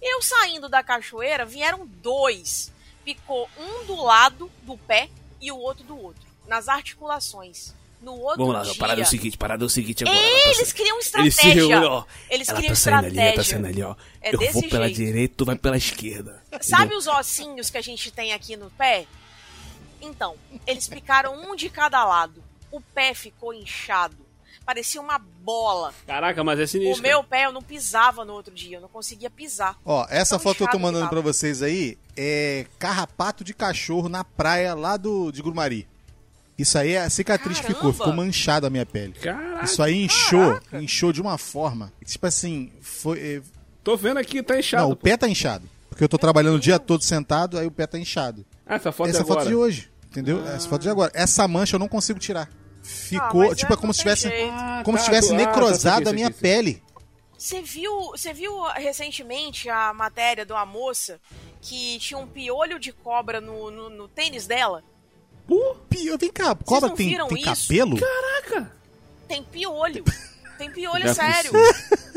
Eu 0.00 0.22
saindo 0.22 0.68
da 0.68 0.82
cachoeira, 0.82 1.44
vieram 1.44 1.86
dois. 1.86 2.72
Picou 3.04 3.48
um 3.58 3.84
do 3.86 3.96
lado 4.02 4.50
do 4.62 4.76
pé 4.78 5.10
e 5.40 5.50
o 5.50 5.58
outro 5.58 5.84
do 5.84 5.98
outro. 5.98 6.22
Nas 6.46 6.68
articulações. 6.68 7.74
No 8.02 8.12
outro 8.14 8.38
Vamos 8.38 8.54
lá, 8.54 8.62
dia, 8.62 8.74
parada 8.76 9.00
é 9.00 9.04
o 9.04 9.06
seguinte, 9.06 9.36
parada 9.36 9.62
é 9.62 9.66
o 9.66 9.68
seguinte 9.68 10.04
agora. 10.04 10.18
tá 10.18 10.48
eles 10.48 10.68
sa- 10.68 10.74
criam 10.74 10.98
estratégia. 10.98 11.52
reúne, 11.52 11.74
ó. 11.86 12.04
Eles 12.30 12.48
ela 12.48 12.58
criam 12.58 12.70
tá 12.70 12.80
saindo 12.80 12.96
ali, 13.06 13.06
ela 13.06 13.14
tá 13.14 13.40
estratégia. 13.42 13.52
saindo 13.52 13.66
ali, 13.66 13.82
ó. 13.82 13.94
É 14.22 14.34
eu 14.34 14.38
desse 14.38 14.52
vou 14.54 14.62
pela 14.70 14.86
jeito. 14.86 14.96
direita, 14.96 15.34
tu 15.36 15.44
vai 15.44 15.56
pela 15.56 15.76
esquerda. 15.76 16.42
Sabe 16.62 16.94
os 16.94 17.06
ossinhos 17.06 17.68
que 17.68 17.76
a 17.76 17.82
gente 17.82 18.10
tem 18.10 18.32
aqui 18.32 18.56
no 18.56 18.70
pé? 18.70 19.06
Então, 20.00 20.34
eles 20.66 20.88
picaram 20.88 21.34
um 21.34 21.54
de 21.54 21.68
cada 21.68 22.02
lado. 22.04 22.42
O 22.72 22.80
pé 22.80 23.12
ficou 23.12 23.52
inchado. 23.52 24.16
Parecia 24.64 25.00
uma 25.00 25.18
bola. 25.18 25.92
Caraca, 26.06 26.42
mas 26.44 26.58
é 26.60 26.62
O 26.62 26.68
sinistro. 26.68 27.02
meu 27.02 27.24
pé 27.24 27.44
eu 27.46 27.52
não 27.52 27.60
pisava 27.62 28.24
no 28.24 28.32
outro 28.34 28.54
dia, 28.54 28.76
eu 28.76 28.80
não 28.80 28.88
conseguia 28.88 29.28
pisar. 29.28 29.76
Ó, 29.84 30.06
essa 30.08 30.36
Tão 30.36 30.40
foto 30.44 30.58
que 30.58 30.62
eu 30.62 30.68
tô 30.70 30.78
mandando 30.78 31.08
tava. 31.08 31.20
vocês 31.20 31.60
aí 31.62 31.98
é 32.16 32.66
carrapato 32.78 33.42
de 33.42 33.52
cachorro 33.52 34.08
na 34.08 34.22
praia 34.22 34.74
lá 34.74 34.96
do, 34.96 35.30
de 35.32 35.42
Grumari. 35.42 35.88
Isso 36.60 36.78
aí, 36.78 36.96
a 36.96 37.08
cicatriz 37.08 37.58
Caramba! 37.60 37.74
ficou, 37.78 37.92
ficou 37.92 38.12
manchada 38.12 38.66
a 38.66 38.70
minha 38.70 38.84
pele. 38.86 39.12
Caraca, 39.14 39.64
Isso 39.64 39.82
aí 39.82 40.04
inchou, 40.04 40.54
Caraca! 40.54 40.82
inchou 40.82 41.12
de 41.12 41.20
uma 41.20 41.38
forma. 41.38 41.92
Tipo 42.04 42.26
assim, 42.26 42.70
foi. 42.80 43.18
é, 43.18 43.42
tô 43.82 43.96
vendo 43.96 44.18
aqui, 44.18 44.42
tá 44.42 44.58
inchado. 44.58 44.82
Não, 44.84 44.90
o 44.92 44.96
pô. 44.96 45.02
pé 45.04 45.16
tá 45.16 45.28
inchado. 45.28 45.68
Porque 45.88 46.04
eu 46.04 46.08
tô 46.08 46.18
trabalhando 46.18 46.56
o 46.56 46.60
dia 46.60 46.78
todo 46.78 47.02
sentado, 47.02 47.58
aí 47.58 47.66
o 47.66 47.70
pé 47.70 47.86
tá 47.86 47.98
inchado. 47.98 48.44
Ah, 48.66 48.76
essa 48.76 48.92
foto 48.92 49.08
Essa 49.10 49.18
é 49.18 49.22
agora. 49.22 49.40
foto 49.40 49.48
de 49.48 49.54
hoje, 49.54 49.90
entendeu? 50.08 50.46
Essa 50.46 50.68
foto 50.68 50.82
de 50.82 50.88
agora. 50.88 51.10
Essa 51.14 51.48
mancha 51.48 51.74
eu 51.76 51.80
não 51.80 51.88
consigo 51.88 52.18
tirar. 52.18 52.48
Ficou, 52.82 53.50
Ah, 53.50 53.54
tipo, 53.54 53.72
é, 53.72 53.74
é 53.74 53.76
como 53.76 53.88
não 53.88 53.92
se 53.92 54.04
tem 54.04 54.14
tivesse, 54.14 54.28
jeito. 54.28 54.52
Ah, 54.54 54.82
como 54.84 54.96
tá, 54.96 55.02
se 55.02 55.08
tivesse 55.10 55.28
ah, 55.34 55.38
tá, 55.38 55.44
necrosado 55.46 55.96
saquei, 56.06 56.10
a 56.10 56.14
minha 56.14 56.26
saquei. 56.28 56.40
pele. 56.40 56.82
Você 57.36 57.62
viu, 57.62 58.10
você 58.10 58.32
viu 58.32 58.52
recentemente 58.74 59.68
a 59.70 59.92
matéria 59.94 60.44
de 60.44 60.52
uma 60.52 60.66
moça 60.66 61.18
que 61.62 61.98
tinha 61.98 62.18
um 62.18 62.26
piolho 62.26 62.78
de 62.78 62.92
cobra 62.92 63.40
no, 63.40 63.70
no, 63.70 63.90
no 63.90 64.08
tênis 64.08 64.46
dela? 64.46 64.82
Pio, 65.88 66.16
vem 66.18 66.30
cá, 66.32 66.54
cobra 66.54 66.88
não 66.88 66.96
tem, 66.96 67.08
viram 67.08 67.28
tem 67.28 67.38
isso? 67.42 67.68
cabelo? 67.68 67.96
Caraca. 67.98 68.72
Tem 69.26 69.42
piolho. 69.42 70.04
Tem 70.58 70.70
piolho, 70.70 71.06
é 71.08 71.14
sério. 71.14 71.52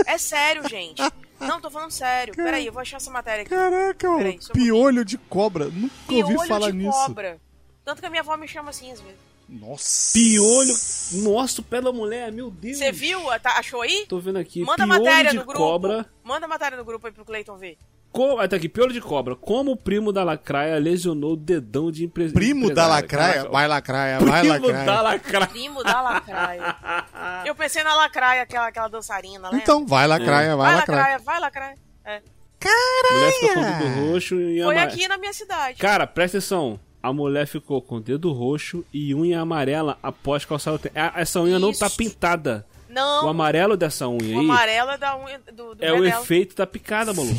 É 0.05 0.17
sério, 0.17 0.67
gente. 0.67 1.01
Não, 1.39 1.59
tô 1.61 1.69
falando 1.69 1.91
sério. 1.91 2.33
Peraí, 2.35 2.65
eu 2.67 2.73
vou 2.73 2.81
achar 2.81 2.97
essa 2.97 3.11
matéria 3.11 3.41
aqui. 3.41 3.49
Caraca, 3.49 4.17
Peraí, 4.17 4.39
um 4.49 4.53
piolho 4.53 5.05
de 5.05 5.17
cobra. 5.17 5.65
Nunca 5.65 5.93
Piolho 6.07 6.35
ouvi 6.37 6.47
falar 6.47 6.71
de 6.71 6.77
nisso. 6.77 6.91
cobra. 6.91 7.39
Tanto 7.83 7.99
que 7.99 8.05
a 8.05 8.09
minha 8.09 8.21
avó 8.21 8.35
me 8.37 8.47
chama 8.47 8.69
assim 8.69 8.91
às 8.91 9.01
vezes. 9.01 9.17
Nossa. 9.47 10.13
Piolho. 10.13 10.73
Nossa, 11.23 11.61
o 11.61 11.63
pé 11.63 11.81
da 11.81 11.91
mulher, 11.91 12.31
meu 12.31 12.49
Deus. 12.49 12.77
Você 12.77 12.91
viu? 12.91 13.19
Tá- 13.41 13.57
achou 13.57 13.81
aí? 13.81 14.05
Tô 14.07 14.19
vendo 14.19 14.39
aqui. 14.39 14.61
Manda 14.61 14.83
a 14.83 14.87
piolho 14.87 15.03
matéria 15.03 15.31
de 15.31 15.37
no 15.37 15.45
grupo. 15.45 15.59
cobra. 15.59 16.05
Manda 16.23 16.45
a 16.45 16.49
matéria 16.49 16.77
no 16.77 16.85
grupo 16.85 17.07
aí 17.07 17.13
pro 17.13 17.25
Cleiton 17.25 17.57
ver. 17.57 17.77
Co... 18.13 18.39
Ah, 18.39 18.47
tá 18.47 18.57
aqui, 18.57 18.69
piolho 18.69 18.93
de 18.93 19.01
cobra. 19.01 19.35
Como 19.35 19.71
o 19.71 19.75
primo 19.75 20.13
da 20.13 20.23
lacraia 20.23 20.77
lesionou 20.77 21.33
o 21.33 21.35
dedão 21.35 21.91
de 21.91 22.05
empre... 22.05 22.31
Primo 22.31 22.71
da 22.71 22.85
lacraia? 22.85 23.49
Vai 23.49 23.67
lacraia, 23.67 24.19
vai 24.19 24.41
Primo 24.41 24.53
lacraia. 24.67 24.85
da 24.85 25.01
lacraia. 25.01 25.47
Primo 25.47 25.83
da 25.83 26.01
lacraia. 26.01 26.75
Eu 27.43 27.55
pensei 27.55 27.83
na 27.83 27.95
lacraia, 27.95 28.43
aquela, 28.43 28.67
aquela 28.67 28.87
dançarina, 28.87 29.49
né? 29.51 29.59
Então, 29.61 29.83
vai 29.85 30.05
lacraia, 30.05 30.55
vai 30.55 30.67
vai 30.67 30.75
lacraia. 30.75 30.99
lacraia, 31.01 31.19
vai 31.19 31.39
lacraia. 31.39 31.75
É. 32.05 32.21
mulher 33.11 33.31
ficou 33.33 33.53
com 33.53 33.59
o 33.59 33.63
dedo 33.63 34.11
roxo 34.11 34.39
e 34.39 34.63
Foi 34.63 34.77
aqui 34.77 35.07
na 35.07 35.17
minha 35.17 35.33
cidade. 35.33 35.79
Cara, 35.79 36.05
presta 36.05 36.37
atenção. 36.37 36.79
A 37.01 37.11
mulher 37.11 37.47
ficou 37.47 37.81
com 37.81 37.95
o 37.95 37.99
dedo 37.99 38.31
roxo 38.31 38.85
e 38.93 39.13
unha 39.15 39.41
amarela 39.41 39.97
após 40.03 40.45
calçar 40.45 40.71
o 40.71 40.79
tênis. 40.79 40.95
Essa 41.15 41.41
unha 41.41 41.57
não 41.57 41.73
tá 41.73 41.87
Isso. 41.87 41.97
pintada. 41.97 42.65
Não, 42.87 43.25
O 43.25 43.29
amarelo 43.29 43.75
dessa 43.75 44.07
unha 44.07 44.37
o 44.37 44.39
aí 44.39 44.45
amarelo 44.45 44.91
é 44.91 44.97
da 44.99 45.17
unha 45.17 45.39
do, 45.51 45.73
do 45.73 45.83
é 45.83 45.91
o 45.91 46.03
dela. 46.03 46.21
efeito 46.21 46.55
da 46.55 46.67
picada, 46.67 47.11
maluco. 47.11 47.35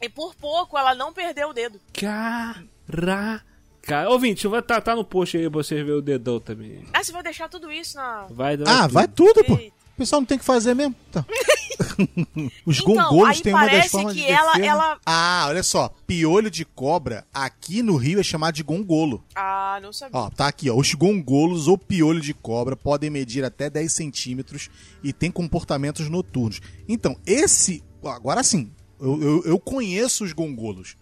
E 0.00 0.08
por 0.08 0.34
pouco 0.34 0.78
ela 0.78 0.94
não 0.94 1.12
perdeu 1.12 1.50
o 1.50 1.52
dedo. 1.52 1.78
Caraca. 1.92 4.08
Ouvinte, 4.08 4.46
vai 4.46 4.62
tá, 4.62 4.80
tá 4.80 4.94
no 4.94 5.04
post 5.04 5.36
aí 5.36 5.48
pra 5.50 5.62
você 5.62 5.82
ver 5.82 5.92
o 5.92 6.02
dedão 6.02 6.38
também. 6.40 6.84
Ah, 6.92 7.02
você 7.02 7.12
vai 7.12 7.22
deixar 7.22 7.48
tudo 7.48 7.70
isso 7.72 7.96
na. 7.96 8.26
Vai, 8.30 8.56
vai 8.56 8.66
Ah, 8.72 8.82
tudo. 8.82 8.92
vai 8.92 9.08
tudo, 9.08 9.44
pô. 9.44 9.56
Eita. 9.58 9.80
O 9.94 9.98
pessoal 10.00 10.20
não 10.22 10.26
tem 10.26 10.38
que 10.38 10.44
fazer 10.44 10.74
mesmo. 10.74 10.94
Tá. 11.12 11.24
Os 12.64 12.80
Então, 12.80 12.94
gongolos 12.94 13.40
têm 13.42 13.52
uma 13.52 13.68
das 13.68 13.88
formas 13.90 14.14
que 14.14 14.20
de 14.20 14.26
ela- 14.30 14.52
defesa. 14.52 14.66
ela- 14.66 14.98
Ah, 15.04 15.44
olha 15.48 15.62
só. 15.62 15.92
Piolho 16.06 16.50
de 16.50 16.64
cobra 16.64 17.26
aqui 17.34 17.82
no 17.82 17.96
Rio 17.96 18.18
é 18.18 18.22
chamado 18.22 18.54
de 18.54 18.62
gongolo. 18.62 19.22
Ah, 19.34 19.78
não 19.82 19.92
sabia. 19.92 20.18
Ó, 20.18 20.30
tá 20.30 20.46
aqui, 20.48 20.70
ó. 20.70 20.74
Os 20.76 20.94
gongolos 20.94 21.68
ou 21.68 21.76
piolho 21.76 22.20
de 22.20 22.32
cobra 22.32 22.74
podem 22.76 23.10
medir 23.10 23.44
até 23.44 23.68
10 23.68 23.92
centímetros 23.92 24.70
e 25.02 25.12
têm 25.12 25.30
comportamentos 25.30 26.08
noturnos. 26.08 26.60
Então, 26.88 27.14
esse. 27.26 27.82
Agora 28.02 28.42
sim, 28.42 28.70
eu, 29.00 29.22
eu, 29.22 29.42
eu 29.44 29.58
conheço 29.58 30.24
os 30.24 30.32
gongolos. 30.32 30.96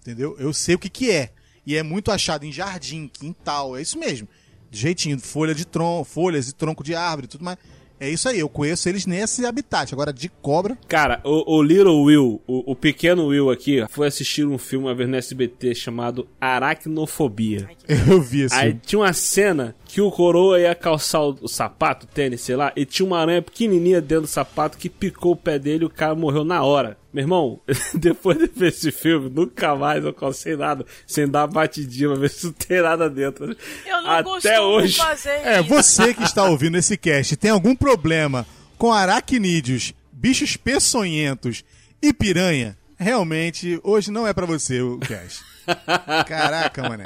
Entendeu? 0.00 0.36
Eu 0.38 0.52
sei 0.52 0.74
o 0.74 0.78
que, 0.78 0.88
que 0.88 1.10
é. 1.10 1.30
E 1.66 1.76
é 1.76 1.82
muito 1.82 2.10
achado 2.10 2.44
em 2.44 2.52
jardim, 2.52 3.06
quintal, 3.06 3.76
é 3.76 3.82
isso 3.82 3.98
mesmo. 3.98 4.26
De 4.70 4.78
jeitinho, 4.78 5.18
folha 5.18 5.54
de 5.54 5.66
tronco, 5.66 6.04
folhas 6.04 6.48
e 6.48 6.54
tronco 6.54 6.82
de 6.82 6.94
árvore 6.94 7.26
e 7.26 7.28
tudo 7.28 7.44
mais. 7.44 7.58
É 7.98 8.08
isso 8.08 8.30
aí, 8.30 8.40
eu 8.40 8.48
conheço 8.48 8.88
eles 8.88 9.04
nesse 9.04 9.44
habitat. 9.44 9.92
Agora, 9.92 10.10
de 10.10 10.30
cobra. 10.30 10.78
Cara, 10.88 11.20
o, 11.22 11.56
o 11.56 11.62
Little 11.62 12.02
Will, 12.02 12.40
o, 12.46 12.72
o 12.72 12.74
pequeno 12.74 13.26
Will 13.26 13.50
aqui, 13.50 13.84
foi 13.90 14.08
assistir 14.08 14.46
um 14.46 14.56
filme 14.56 14.86
uma 14.86 14.94
vez 14.94 15.06
no 15.06 15.16
SBT 15.16 15.74
chamado 15.74 16.26
Aracnofobia. 16.40 17.68
Ai, 17.68 17.76
Eu 18.08 18.22
vi 18.22 18.40
esse. 18.40 18.54
Aí 18.54 18.72
tinha 18.72 19.00
uma 19.00 19.12
cena 19.12 19.76
que 19.92 20.00
o 20.00 20.10
coroa 20.10 20.60
ia 20.60 20.74
calçar 20.74 21.20
o, 21.22 21.36
o 21.42 21.48
sapato, 21.48 22.06
o 22.06 22.08
tênis, 22.08 22.40
sei 22.42 22.54
lá, 22.54 22.72
e 22.76 22.84
tinha 22.86 23.04
uma 23.06 23.18
aranha 23.18 23.42
pequenininha 23.42 24.00
dentro 24.00 24.22
do 24.22 24.26
sapato 24.28 24.78
que 24.78 24.88
picou 24.88 25.32
o 25.32 25.36
pé 25.36 25.58
dele 25.58 25.82
e 25.82 25.86
o 25.86 25.90
cara 25.90 26.14
morreu 26.14 26.44
na 26.44 26.62
hora. 26.62 26.96
Meu 27.12 27.22
irmão, 27.24 27.60
depois 27.94 28.38
de 28.38 28.46
ver 28.46 28.68
esse 28.68 28.92
filme, 28.92 29.28
nunca 29.28 29.74
mais 29.74 30.04
eu 30.04 30.14
calcei 30.14 30.56
nada 30.56 30.86
sem 31.06 31.26
dar 31.28 31.48
batidinha 31.48 32.10
pra 32.10 32.18
ver 32.20 32.30
se 32.30 32.46
não 32.46 32.52
tem 32.52 32.80
nada 32.80 33.10
dentro. 33.10 33.56
Eu 33.84 34.02
não 34.02 34.10
Até 34.36 34.60
hoje. 34.60 34.96
fazer 34.96 35.30
É, 35.30 35.60
isso. 35.60 35.68
você 35.68 36.14
que 36.14 36.22
está 36.22 36.44
ouvindo 36.48 36.76
esse 36.78 36.96
cast 36.96 37.36
tem 37.36 37.50
algum 37.50 37.74
problema 37.74 38.46
com 38.78 38.92
aracnídeos, 38.92 39.92
bichos 40.12 40.56
peçonhentos 40.56 41.64
e 42.00 42.12
piranha? 42.12 42.76
Realmente, 42.96 43.80
hoje 43.82 44.10
não 44.12 44.26
é 44.26 44.32
pra 44.32 44.46
você 44.46 44.80
o 44.80 44.98
cast. 44.98 45.42
Caraca, 46.26 46.88
mané. 46.88 47.04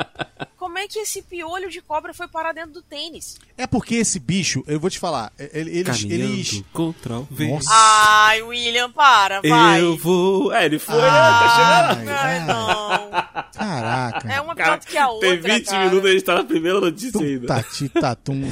Como 0.74 0.82
é 0.84 0.88
que 0.88 0.98
esse 0.98 1.22
piolho 1.22 1.70
de 1.70 1.80
cobra 1.80 2.12
foi 2.12 2.26
parar 2.26 2.50
dentro 2.52 2.72
do 2.72 2.82
tênis? 2.82 3.36
É 3.56 3.64
porque 3.64 3.94
esse 3.94 4.18
bicho, 4.18 4.64
eu 4.66 4.80
vou 4.80 4.90
te 4.90 4.98
falar, 4.98 5.32
ele- 5.38 5.70
eles. 5.70 6.02
eles... 6.02 6.64
contra 6.72 7.20
o 7.20 7.28
vento. 7.30 7.54
Nossa. 7.54 7.70
Ai, 7.72 8.42
William, 8.42 8.90
para, 8.90 9.40
vai. 9.40 9.80
Eu 9.80 9.96
vou. 9.96 10.52
É, 10.52 10.64
ele 10.64 10.80
foi, 10.80 10.96
Ah, 11.00 11.00
né? 11.00 11.10
Tá 11.12 11.94
chegando. 11.94 12.10
Ai, 12.10 12.40
não. 12.44 13.10
Caraca. 13.56 14.28
É 14.28 14.40
uma 14.40 14.56
pior 14.56 14.80
que 14.80 14.98
a 14.98 15.08
outra, 15.10 15.28
tem 15.28 15.38
20 15.38 15.64
cara. 15.66 15.84
minutos 15.84 16.04
e 16.04 16.08
a 16.08 16.12
gente 16.14 16.24
tá 16.24 16.34
na 16.34 16.44
primeira 16.44 16.80
notícia 16.80 17.20
ainda. 17.20 17.46
Tati 17.46 17.88
tatum. 17.90 18.42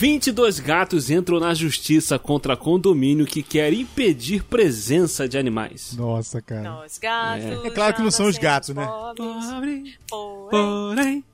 22 0.00 0.58
gatos 0.60 1.10
entram 1.10 1.38
na 1.38 1.52
justiça 1.52 2.18
contra 2.18 2.56
condomínio 2.56 3.26
que 3.26 3.42
quer 3.42 3.70
impedir 3.70 4.42
presença 4.44 5.28
de 5.28 5.36
animais. 5.36 5.92
Nossa, 5.94 6.40
cara. 6.40 6.62
Nós 6.62 6.96
gatos. 6.96 7.44
É 7.66 7.70
claro 7.70 7.94
que 7.94 8.00
não 8.00 8.10
são 8.10 8.26
os 8.26 8.38
gatos, 8.38 8.70
né? 8.70 8.86
pobres, 8.86 9.98
porém, 10.08 10.48
Porém. 10.48 11.24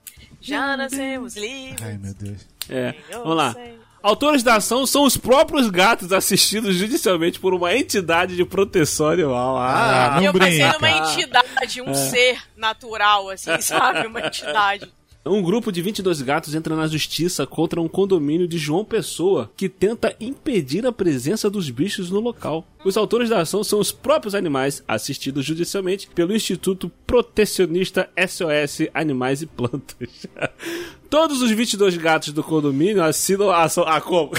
já 0.40 0.76
nascemos 0.76 1.36
livres. 1.36 1.80
Ai, 1.80 1.96
meu 1.96 2.12
Deus. 2.12 2.38
É, 2.68 2.92
vamos 3.12 3.36
lá. 3.36 3.54
Autores 4.02 4.42
da 4.42 4.56
ação 4.56 4.84
são 4.84 5.04
os 5.04 5.16
próprios 5.16 5.70
gatos 5.70 6.12
assistidos 6.12 6.74
judicialmente 6.74 7.38
por 7.38 7.54
uma 7.54 7.72
entidade 7.74 8.34
de 8.34 8.44
proteção 8.44 9.08
animal. 9.10 9.56
Ah, 9.58 10.14
Não 10.16 10.24
eu 10.24 10.32
pensei 10.32 10.58
brinca. 10.58 10.72
numa 10.74 10.90
entidade, 10.90 11.78
É. 11.78 11.82
um 11.82 11.94
ser 11.94 12.38
natural, 12.56 13.28
assim, 13.30 13.58
sabe? 13.62 14.06
Uma 14.08 14.26
entidade. 14.26 14.92
Um 15.26 15.42
grupo 15.42 15.72
de 15.72 15.82
22 15.82 16.22
gatos 16.22 16.54
entra 16.54 16.76
na 16.76 16.86
justiça 16.86 17.44
contra 17.44 17.80
um 17.80 17.88
condomínio 17.88 18.46
de 18.46 18.58
João 18.58 18.84
Pessoa 18.84 19.50
que 19.56 19.68
tenta 19.68 20.14
impedir 20.20 20.86
a 20.86 20.92
presença 20.92 21.50
dos 21.50 21.68
bichos 21.68 22.10
no 22.10 22.20
local. 22.20 22.64
Os 22.84 22.96
autores 22.96 23.28
da 23.28 23.40
ação 23.40 23.64
são 23.64 23.80
os 23.80 23.90
próprios 23.90 24.36
animais, 24.36 24.84
assistidos 24.86 25.44
judicialmente 25.44 26.08
pelo 26.14 26.32
Instituto 26.32 26.88
Protecionista 27.04 28.08
SOS 28.16 28.88
Animais 28.94 29.42
e 29.42 29.46
Plantas. 29.46 30.28
Todos 31.10 31.42
os 31.42 31.50
22 31.50 31.96
gatos 31.96 32.32
do 32.32 32.44
condomínio 32.44 33.02
assinam 33.02 33.50
a 33.50 33.64
ação. 33.64 33.84
Ah, 33.84 34.00
como? 34.00 34.30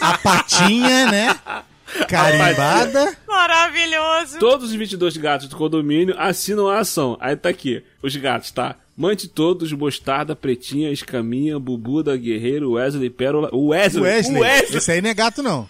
A 0.00 0.18
patinha, 0.18 1.10
né? 1.10 1.40
Carimbada. 2.08 3.16
Maravilhoso. 3.26 4.38
Todos 4.38 4.70
os 4.70 4.74
22 4.76 5.16
gatos 5.16 5.48
do 5.48 5.56
condomínio 5.56 6.14
assinam 6.18 6.68
a 6.68 6.78
ação. 6.78 7.16
Aí 7.20 7.34
tá 7.34 7.48
aqui, 7.48 7.82
os 8.00 8.14
gatos, 8.14 8.52
tá? 8.52 8.76
Mante 8.96 9.28
todos, 9.28 9.70
Mostarda, 9.72 10.34
Pretinha, 10.34 10.90
Escaminha, 10.90 11.58
Bubuda, 11.58 12.16
Guerreiro, 12.16 12.72
Wesley, 12.72 13.10
Pérola... 13.10 13.50
O 13.52 13.68
Wesley! 13.68 14.04
Wesley. 14.04 14.38
O 14.38 14.40
Wesley! 14.40 14.78
Esse 14.78 14.92
aí 14.92 15.02
não 15.02 15.10
é 15.10 15.14
gato, 15.14 15.42
não. 15.42 15.68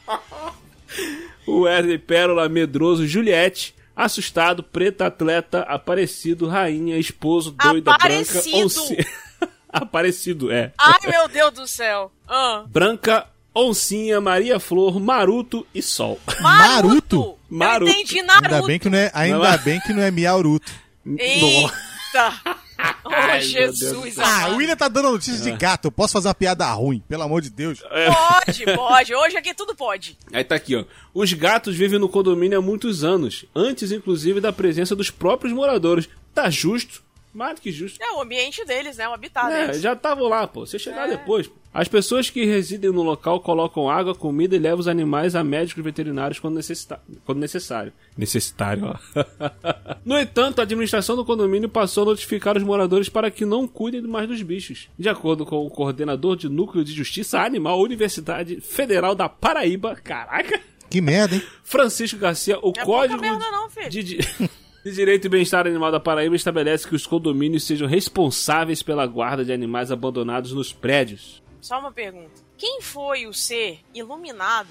O 1.45 1.63
Wesley, 1.67 1.99
Pérola, 1.99 2.49
Medroso, 2.49 3.05
Juliette, 3.05 3.75
Assustado, 3.97 4.63
Preta, 4.63 5.07
Atleta, 5.07 5.63
Aparecido, 5.63 6.47
Rainha, 6.47 6.97
Esposo, 6.99 7.51
Doida, 7.51 7.95
Aparecido. 7.95 8.51
Branca, 8.51 8.65
Oncinha... 8.65 9.07
Aparecido, 9.69 10.53
é. 10.53 10.73
Ai, 10.79 11.11
meu 11.11 11.29
Deus 11.29 11.53
do 11.53 11.67
céu. 11.67 12.13
Ah. 12.29 12.65
Branca, 12.69 13.27
Oncinha, 13.53 14.21
Maria 14.21 14.61
Flor, 14.61 15.01
Maruto 15.01 15.67
e 15.75 15.83
Sol. 15.83 16.21
Maruto? 16.41 17.37
Maruto. 17.51 17.91
Eu 17.91 17.95
entendi 17.95 18.23
Naruto. 18.23 18.55
Ainda 18.55 18.67
bem 18.67 18.79
que 18.79 18.89
não 18.89 18.99
é, 18.99 19.11
ainda 19.13 19.39
Não 19.39 19.47
é? 19.47 19.59
bem 19.59 19.81
que 19.81 19.93
não 19.93 20.03
é 20.03 20.11
Miauruto. 20.13 20.71
Eita. 21.19 22.63
Oh, 23.05 23.41
Jesus. 23.41 24.19
Ah, 24.19 24.51
o 24.51 24.57
William 24.57 24.77
tá 24.77 24.89
dando 24.89 25.11
notícia 25.11 25.41
de 25.43 25.57
gato. 25.57 25.87
Eu 25.87 25.93
posso 25.93 26.13
fazer 26.13 26.29
uma 26.29 26.35
piada 26.35 26.67
ruim, 26.73 27.03
pelo 27.09 27.23
amor 27.23 27.41
de 27.41 27.51
Deus. 27.51 27.81
Pode, 27.87 28.65
pode. 28.65 29.15
Hoje 29.15 29.37
aqui 29.37 29.55
tudo 29.55 29.75
pode. 29.75 30.19
Aí 30.33 30.45
tá 30.45 30.55
aqui, 30.55 30.77
ó. 30.77 30.85
Os 31.15 31.33
gatos 31.33 31.75
vivem 31.77 31.99
no 31.99 32.09
condomínio 32.09 32.59
há 32.59 32.63
muitos 32.63 33.03
anos, 33.05 33.45
antes 33.55 33.93
inclusive 33.93 34.41
da 34.41 34.53
presença 34.53 34.95
dos 34.95 35.11
próprios 35.11 35.53
moradores. 35.53 36.09
Tá 36.35 36.51
justo, 36.51 37.03
mais 37.37 37.55
do 37.57 37.61
que 37.61 37.71
justo. 37.71 38.03
É 38.03 38.13
o 38.13 38.21
ambiente 38.23 38.65
deles, 38.65 38.97
né? 38.97 39.09
O 39.09 39.13
habitat 39.13 39.53
É, 39.53 39.67
deles. 39.67 39.83
já 39.83 39.93
estavam 39.93 40.29
lá, 40.29 40.47
pô. 40.47 40.67
Você 40.67 40.79
chegar 40.79 41.07
É. 41.09 41.17
depois. 41.17 41.47
pô. 41.47 41.55
As 41.75 41.89
pessoas 41.89 42.31
que 42.31 42.45
residem 42.47 42.91
no 42.91 43.03
local 43.03 43.39
colocam 43.41 43.91
água, 43.91 44.15
comida 44.15 44.57
e 44.57 44.59
levam 44.59 44.81
os 44.81 44.89
animais 44.89 45.37
a 45.37 45.45
médicos 45.45 45.85
veterinários 45.85 46.39
quando, 46.41 46.55
necessita... 46.57 46.99
quando 47.25 47.39
necessário. 47.39 47.93
Necessitário, 48.17 48.87
ó. 48.87 49.25
no 50.03 50.19
entanto, 50.19 50.61
a 50.61 50.63
administração 50.63 51.15
do 51.17 51.25
condomínio 51.25 51.69
passou 51.69 52.05
a 52.05 52.07
notificar 52.07 52.57
os 52.57 52.63
moradores 52.63 53.11
para 53.11 53.31
que 53.31 53.45
não 53.45 53.69
cuidem 53.69 54.01
mais 54.01 54.27
dos 54.27 54.41
bichos. 54.41 54.89
De 54.99 55.09
acordo 55.09 55.45
com 55.45 55.67
o 55.67 55.71
coordenador 55.71 56.35
de 56.37 56.49
Núcleo 56.49 56.83
de 56.83 56.93
Justiça 56.95 57.41
Animal, 57.41 57.79
Universidade 57.81 58.59
Federal 58.63 59.15
da 59.15 59.29
Paraíba, 59.29 59.95
caraca, 59.97 60.59
Que 60.89 61.01
merda, 61.03 61.35
hein? 61.35 61.43
Francisco 61.63 62.19
Garcia, 62.19 62.59
o 62.61 62.73
Não 62.75 62.83
é 62.83 62.85
Código 62.87 63.21
pouca 63.21 63.37
merda 63.39 63.51
não, 63.51 63.69
filho. 63.69 63.91
de, 63.91 64.19
de 64.87 64.93
Direito 64.93 65.25
e 65.25 65.29
Bem-Estar 65.29 65.67
Animal 65.67 65.91
da 65.91 65.99
Paraíba 65.99 66.37
estabelece 66.37 66.87
que 66.87 66.95
os 66.95 67.09
condomínios 67.09 67.65
sejam 67.65 67.89
responsáveis 67.89 68.85
pela 68.85 69.05
guarda 69.05 69.45
de 69.45 69.53
animais 69.53 69.91
abandonados 69.91 70.53
nos 70.53 70.73
prédios. 70.73 71.43
Só 71.61 71.81
uma 71.81 71.91
pergunta. 71.91 72.31
Quem 72.57 72.81
foi 72.81 73.27
o 73.27 73.35
ser 73.35 73.81
iluminado 73.93 74.69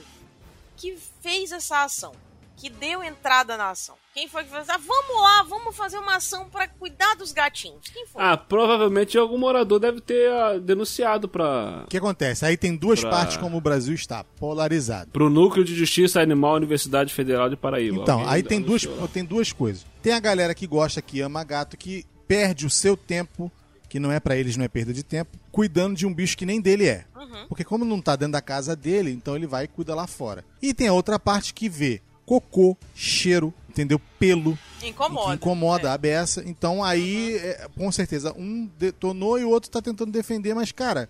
que 0.77 0.95
fez 1.21 1.51
essa 1.51 1.83
ação? 1.83 2.13
Que 2.57 2.69
deu 2.69 3.03
entrada 3.03 3.57
na 3.57 3.69
ação? 3.71 3.95
Quem 4.13 4.29
foi 4.29 4.45
que 4.45 4.49
fez? 4.49 4.69
Ah, 4.69 4.77
vamos 4.77 5.21
lá, 5.21 5.43
vamos 5.43 5.75
fazer 5.75 5.97
uma 5.97 6.15
ação 6.15 6.47
pra 6.49 6.67
cuidar 6.67 7.13
dos 7.15 7.33
gatinhos. 7.33 7.81
Quem 7.93 8.07
foi? 8.07 8.21
Ah, 8.23 8.37
provavelmente 8.37 9.17
algum 9.17 9.37
morador 9.37 9.77
deve 9.79 9.99
ter 9.99 10.31
ah, 10.31 10.57
denunciado 10.57 11.27
para 11.27 11.83
O 11.85 11.89
que 11.89 11.97
acontece? 11.97 12.45
Aí 12.45 12.55
tem 12.55 12.75
duas 12.75 13.01
Pra- 13.01 13.09
partes 13.09 13.35
como 13.37 13.57
o 13.57 13.61
Brasil 13.61 13.93
está, 13.93 14.23
polarizado. 14.23 15.11
pro 15.11 15.29
Núcleo 15.29 15.65
de 15.65 15.75
Justiça 15.75 16.21
Animal 16.21 16.55
Universidade 16.55 17.13
Federal 17.13 17.49
de 17.49 17.57
Paraíba. 17.57 18.01
Então, 18.01 18.19
Alguém 18.19 18.33
aí 18.33 18.41
tem 18.43 18.61
duas, 18.61 18.87
tem 19.11 19.25
duas 19.25 19.51
coisas. 19.51 19.85
Tem 20.01 20.13
a 20.13 20.19
galera 20.19 20.55
que 20.55 20.65
gosta, 20.65 21.01
que 21.01 21.19
ama 21.19 21.43
gato, 21.43 21.75
que 21.75 22.05
perde 22.25 22.65
o 22.65 22.69
seu 22.69 22.95
tempo, 22.95 23.51
que 23.89 23.99
não 23.99 24.11
é 24.13 24.19
pra 24.19 24.37
eles, 24.37 24.55
não 24.55 24.63
é 24.63 24.69
perda 24.69 24.93
de 24.93 25.03
tempo, 25.03 25.37
cuidando 25.51 25.95
de 25.95 26.05
um 26.07 26.13
bicho 26.13 26.37
que 26.37 26.45
nem 26.45 26.61
dele 26.61 26.87
é. 26.87 27.05
Porque 27.49 27.65
como 27.65 27.83
não 27.83 27.99
tá 28.01 28.15
dentro 28.15 28.31
da 28.33 28.41
casa 28.41 28.75
dele, 28.77 29.11
então 29.11 29.35
ele 29.35 29.45
vai 29.45 29.65
e 29.65 29.67
cuida 29.67 29.93
lá 29.93 30.07
fora. 30.07 30.43
E 30.61 30.73
tem 30.73 30.87
a 30.87 30.93
outra 30.93 31.19
parte 31.19 31.53
que 31.53 31.67
vê 31.67 32.01
cocô, 32.25 32.75
cheiro, 32.93 33.53
entendeu? 33.69 33.99
Pelo, 34.19 34.57
Incomoda. 34.83 35.35
incomoda 35.35 35.87
É. 35.89 35.91
a 35.91 35.97
beça. 35.97 36.43
Então 36.45 36.83
aí, 36.83 37.35
é, 37.35 37.67
com 37.75 37.91
certeza, 37.91 38.33
um 38.37 38.69
detonou 38.77 39.39
e 39.39 39.43
o 39.43 39.49
outro 39.49 39.69
tá 39.69 39.81
tentando 39.81 40.11
defender, 40.11 40.53
mas 40.53 40.71
cara, 40.71 41.09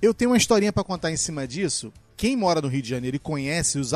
eu 0.00 0.12
tenho 0.12 0.30
uma 0.30 0.36
historinha 0.36 0.72
pra 0.72 0.84
contar 0.84 1.10
em 1.10 1.16
cima 1.16 1.46
disso. 1.46 1.92
Quem 2.16 2.36
mora 2.36 2.60
no 2.60 2.68
Rio 2.68 2.82
de 2.82 2.88
Janeiro 2.88 3.16
e 3.16 3.20
conhece 3.20 3.78
os 3.78 3.92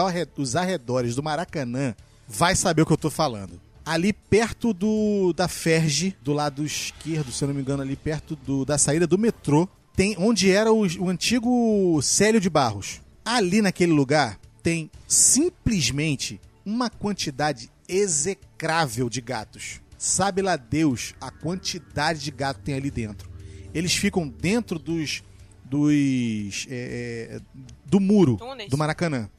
arredores 0.56 1.14
do 1.14 1.22
Maracanã 1.22 1.94
vai 2.26 2.56
saber 2.56 2.82
o 2.82 2.87
que 2.87 2.92
eu 2.92 2.96
tô 2.96 3.11
falando. 3.11 3.61
Ali 3.85 4.12
perto 4.12 4.72
do 4.72 5.32
da 5.32 5.46
Ferge, 5.46 6.16
do 6.20 6.32
lado 6.32 6.64
esquerdo, 6.64 7.30
se 7.30 7.44
eu 7.44 7.48
não 7.48 7.54
me 7.54 7.61
engano, 7.61 7.82
ali 7.82 7.94
perto 7.94 8.35
do, 8.35 8.64
da 8.64 8.76
saída 8.78 9.06
do 9.06 9.16
metrô, 9.16 9.68
tem 9.94 10.16
onde 10.18 10.50
era 10.50 10.72
o, 10.72 10.80
o 10.98 11.09
antigo 11.09 12.00
Célio 12.02 12.40
de 12.40 12.50
Barros. 12.50 13.00
Ali 13.24 13.62
naquele 13.62 13.92
lugar 13.92 14.40
tem 14.66 14.90
simplesmente 15.07 16.40
uma 16.64 16.90
quantidade 16.90 17.70
execrável 17.88 19.09
de 19.09 19.20
gatos. 19.20 19.81
Sabe 19.96 20.42
lá 20.42 20.57
Deus 20.57 21.14
a 21.20 21.31
quantidade 21.31 22.18
de 22.18 22.33
gato 22.33 22.59
que 22.59 22.64
tem 22.64 22.74
ali 22.74 22.90
dentro. 22.90 23.31
Eles 23.72 23.94
ficam 23.94 24.26
dentro 24.26 24.76
dos. 24.76 25.22
dos. 25.64 26.66
é, 26.68 27.37
é, 27.37 27.40
do 27.85 28.00
muro 28.00 28.38
Túneis. 28.38 28.68
do 28.68 28.76
Maracanã. 28.76 29.31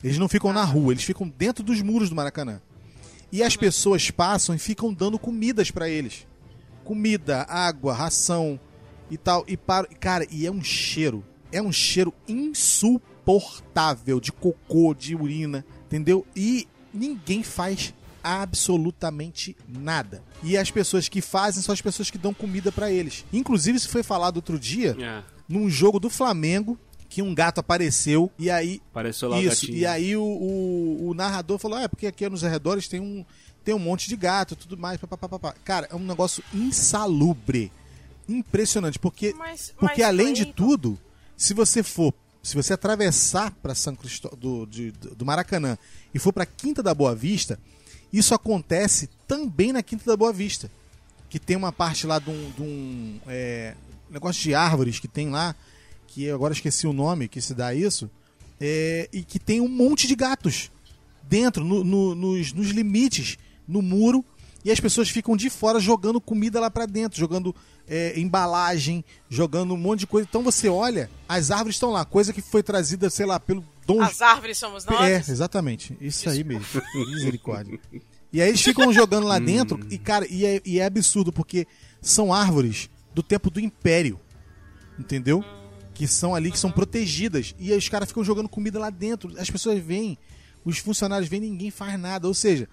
Eles 0.00 0.16
não 0.16 0.28
ficam 0.28 0.52
na 0.52 0.62
rua, 0.62 0.92
eles 0.92 1.02
ficam 1.02 1.28
dentro 1.28 1.64
dos 1.64 1.82
muros 1.82 2.08
do 2.08 2.14
Maracanã. 2.14 2.60
E 3.32 3.42
as 3.42 3.56
pessoas 3.56 4.12
passam 4.12 4.54
e 4.54 4.60
ficam 4.60 4.94
dando 4.94 5.18
comidas 5.18 5.72
pra 5.72 5.88
eles. 5.88 6.24
Comida, 6.84 7.42
água, 7.48 7.92
ração 7.92 8.60
e 9.10 9.18
tal. 9.18 9.44
E 9.48 9.56
para, 9.56 9.88
cara, 9.88 10.24
e 10.30 10.46
é 10.46 10.52
um 10.52 10.62
cheiro. 10.62 11.24
É 11.50 11.60
um 11.60 11.72
cheiro 11.72 12.14
insuportável 12.28 13.17
de 14.20 14.32
cocô, 14.32 14.94
de 14.94 15.14
urina, 15.14 15.64
entendeu? 15.86 16.26
E 16.34 16.66
ninguém 16.92 17.42
faz 17.42 17.92
absolutamente 18.22 19.56
nada. 19.68 20.22
E 20.42 20.56
as 20.56 20.70
pessoas 20.70 21.08
que 21.08 21.20
fazem 21.20 21.62
são 21.62 21.72
as 21.72 21.80
pessoas 21.80 22.10
que 22.10 22.18
dão 22.18 22.32
comida 22.34 22.72
pra 22.72 22.90
eles. 22.90 23.24
Inclusive, 23.32 23.76
isso 23.76 23.88
foi 23.88 24.02
falado 24.02 24.36
outro 24.36 24.58
dia 24.58 24.96
É, 25.00 25.22
num 25.48 25.68
jogo 25.70 26.00
do 26.00 26.10
Flamengo 26.10 26.78
que 27.08 27.22
um 27.22 27.34
gato 27.34 27.58
apareceu 27.60 28.30
e 28.38 28.50
aí 28.50 28.82
apareceu 28.90 29.28
lá 29.30 29.36
o 29.38 29.40
isso, 29.40 29.62
gatinho. 29.66 29.78
e 29.78 29.86
aí 29.86 30.16
o, 30.16 30.22
o, 30.22 31.08
o 31.08 31.14
narrador 31.14 31.58
falou: 31.58 31.78
ah, 31.78 31.82
é 31.82 31.88
porque 31.88 32.06
aqui 32.06 32.28
nos 32.28 32.44
arredores 32.44 32.86
tem 32.88 33.00
um, 33.00 33.24
tem 33.64 33.74
um 33.74 33.78
monte 33.78 34.08
de 34.08 34.16
gato 34.16 34.52
e 34.54 34.56
tudo 34.56 34.76
mais. 34.76 34.98
Papapá. 35.00 35.54
Cara, 35.64 35.88
é 35.90 35.94
um 35.96 36.04
negócio 36.04 36.42
insalubre. 36.52 37.72
Impressionante, 38.28 38.98
porque, 38.98 39.34
Mas- 39.38 39.72
porque 39.78 40.02
mas, 40.02 40.08
além 40.08 40.34
de 40.34 40.42
Cleiton, 40.42 40.52
tudo, 40.66 40.98
se 41.34 41.54
você 41.54 41.82
for, 41.82 42.12
se 42.48 42.56
você 42.56 42.72
atravessar 42.72 43.50
para 43.62 43.74
São 43.74 43.94
Cristóvão 43.94 44.38
do, 44.38 44.66
de- 44.66 44.90
do 44.92 45.24
Maracanã 45.24 45.76
e 46.14 46.18
for 46.18 46.32
para 46.32 46.46
Quinta 46.46 46.82
da 46.82 46.94
Boa 46.94 47.14
Vista, 47.14 47.58
isso 48.12 48.34
acontece 48.34 49.08
também 49.26 49.72
na 49.72 49.82
Quinta 49.82 50.04
da 50.06 50.16
Boa 50.16 50.32
Vista, 50.32 50.70
que 51.28 51.38
tem 51.38 51.56
uma 51.56 51.70
parte 51.72 52.06
lá 52.06 52.18
de 52.18 52.30
um, 52.30 52.50
de 52.52 52.62
um, 52.62 53.20
é, 53.26 53.74
negócio 54.10 54.42
de 54.42 54.54
árvores 54.54 54.98
que 54.98 55.06
tem 55.06 55.28
lá, 55.28 55.54
que 56.06 56.24
eu 56.24 56.34
agora 56.34 56.54
esqueci 56.54 56.86
o 56.86 56.92
nome 56.92 57.28
que 57.28 57.40
se 57.40 57.52
dá 57.54 57.74
isso, 57.74 58.10
é, 58.60 59.08
e 59.12 59.22
que 59.22 59.38
tem 59.38 59.60
um 59.60 59.68
monte 59.68 60.06
de 60.06 60.16
gatos 60.16 60.70
dentro, 61.22 61.62
no- 61.64 61.84
no- 61.84 62.14
nos, 62.14 62.52
nos 62.54 62.68
limites, 62.70 63.36
no 63.66 63.82
muro, 63.82 64.24
e 64.64 64.70
as 64.70 64.80
pessoas 64.80 65.08
ficam 65.08 65.36
de 65.36 65.48
fora 65.48 65.78
jogando 65.78 66.20
comida 66.20 66.60
lá 66.60 66.70
pra 66.70 66.86
dentro, 66.86 67.18
jogando 67.18 67.54
é, 67.86 68.18
embalagem, 68.18 69.04
jogando 69.28 69.74
um 69.74 69.76
monte 69.76 70.00
de 70.00 70.06
coisa. 70.06 70.26
Então 70.28 70.42
você 70.42 70.68
olha, 70.68 71.10
as 71.28 71.50
árvores 71.50 71.76
estão 71.76 71.90
lá, 71.90 72.04
coisa 72.04 72.32
que 72.32 72.42
foi 72.42 72.62
trazida, 72.62 73.08
sei 73.08 73.26
lá, 73.26 73.38
pelo 73.38 73.64
Dom 73.86 74.02
As 74.02 74.20
árvores 74.20 74.58
somos 74.58 74.84
nós. 74.84 75.00
é, 75.00 75.16
exatamente. 75.16 75.96
Isso 76.00 76.28
aí 76.28 76.44
mesmo. 76.44 76.66
Misericórdia. 76.94 77.80
E 78.32 78.42
aí 78.42 78.48
eles 78.50 78.60
ficam 78.60 78.92
jogando 78.92 79.26
lá 79.26 79.38
dentro 79.40 79.80
e, 79.90 79.96
cara, 79.96 80.26
e 80.28 80.44
é, 80.44 80.60
e 80.64 80.78
é 80.78 80.84
absurdo, 80.84 81.32
porque 81.32 81.66
são 82.02 82.32
árvores 82.32 82.90
do 83.14 83.22
tempo 83.22 83.50
do 83.50 83.60
Império. 83.60 84.20
Entendeu? 84.98 85.44
que 85.98 86.06
são 86.06 86.32
ali, 86.32 86.52
que 86.52 86.58
são 86.58 86.70
protegidas. 86.70 87.56
E 87.58 87.72
aí 87.72 87.76
os 87.76 87.88
caras 87.88 88.06
ficam 88.06 88.22
jogando 88.22 88.48
comida 88.48 88.78
lá 88.78 88.88
dentro. 88.88 89.34
As 89.36 89.50
pessoas 89.50 89.80
vêm, 89.82 90.16
os 90.64 90.78
funcionários 90.78 91.28
vêm, 91.28 91.40
ninguém 91.40 91.72
faz 91.72 91.98
nada. 91.98 92.28
Ou 92.28 92.34
seja, 92.34 92.68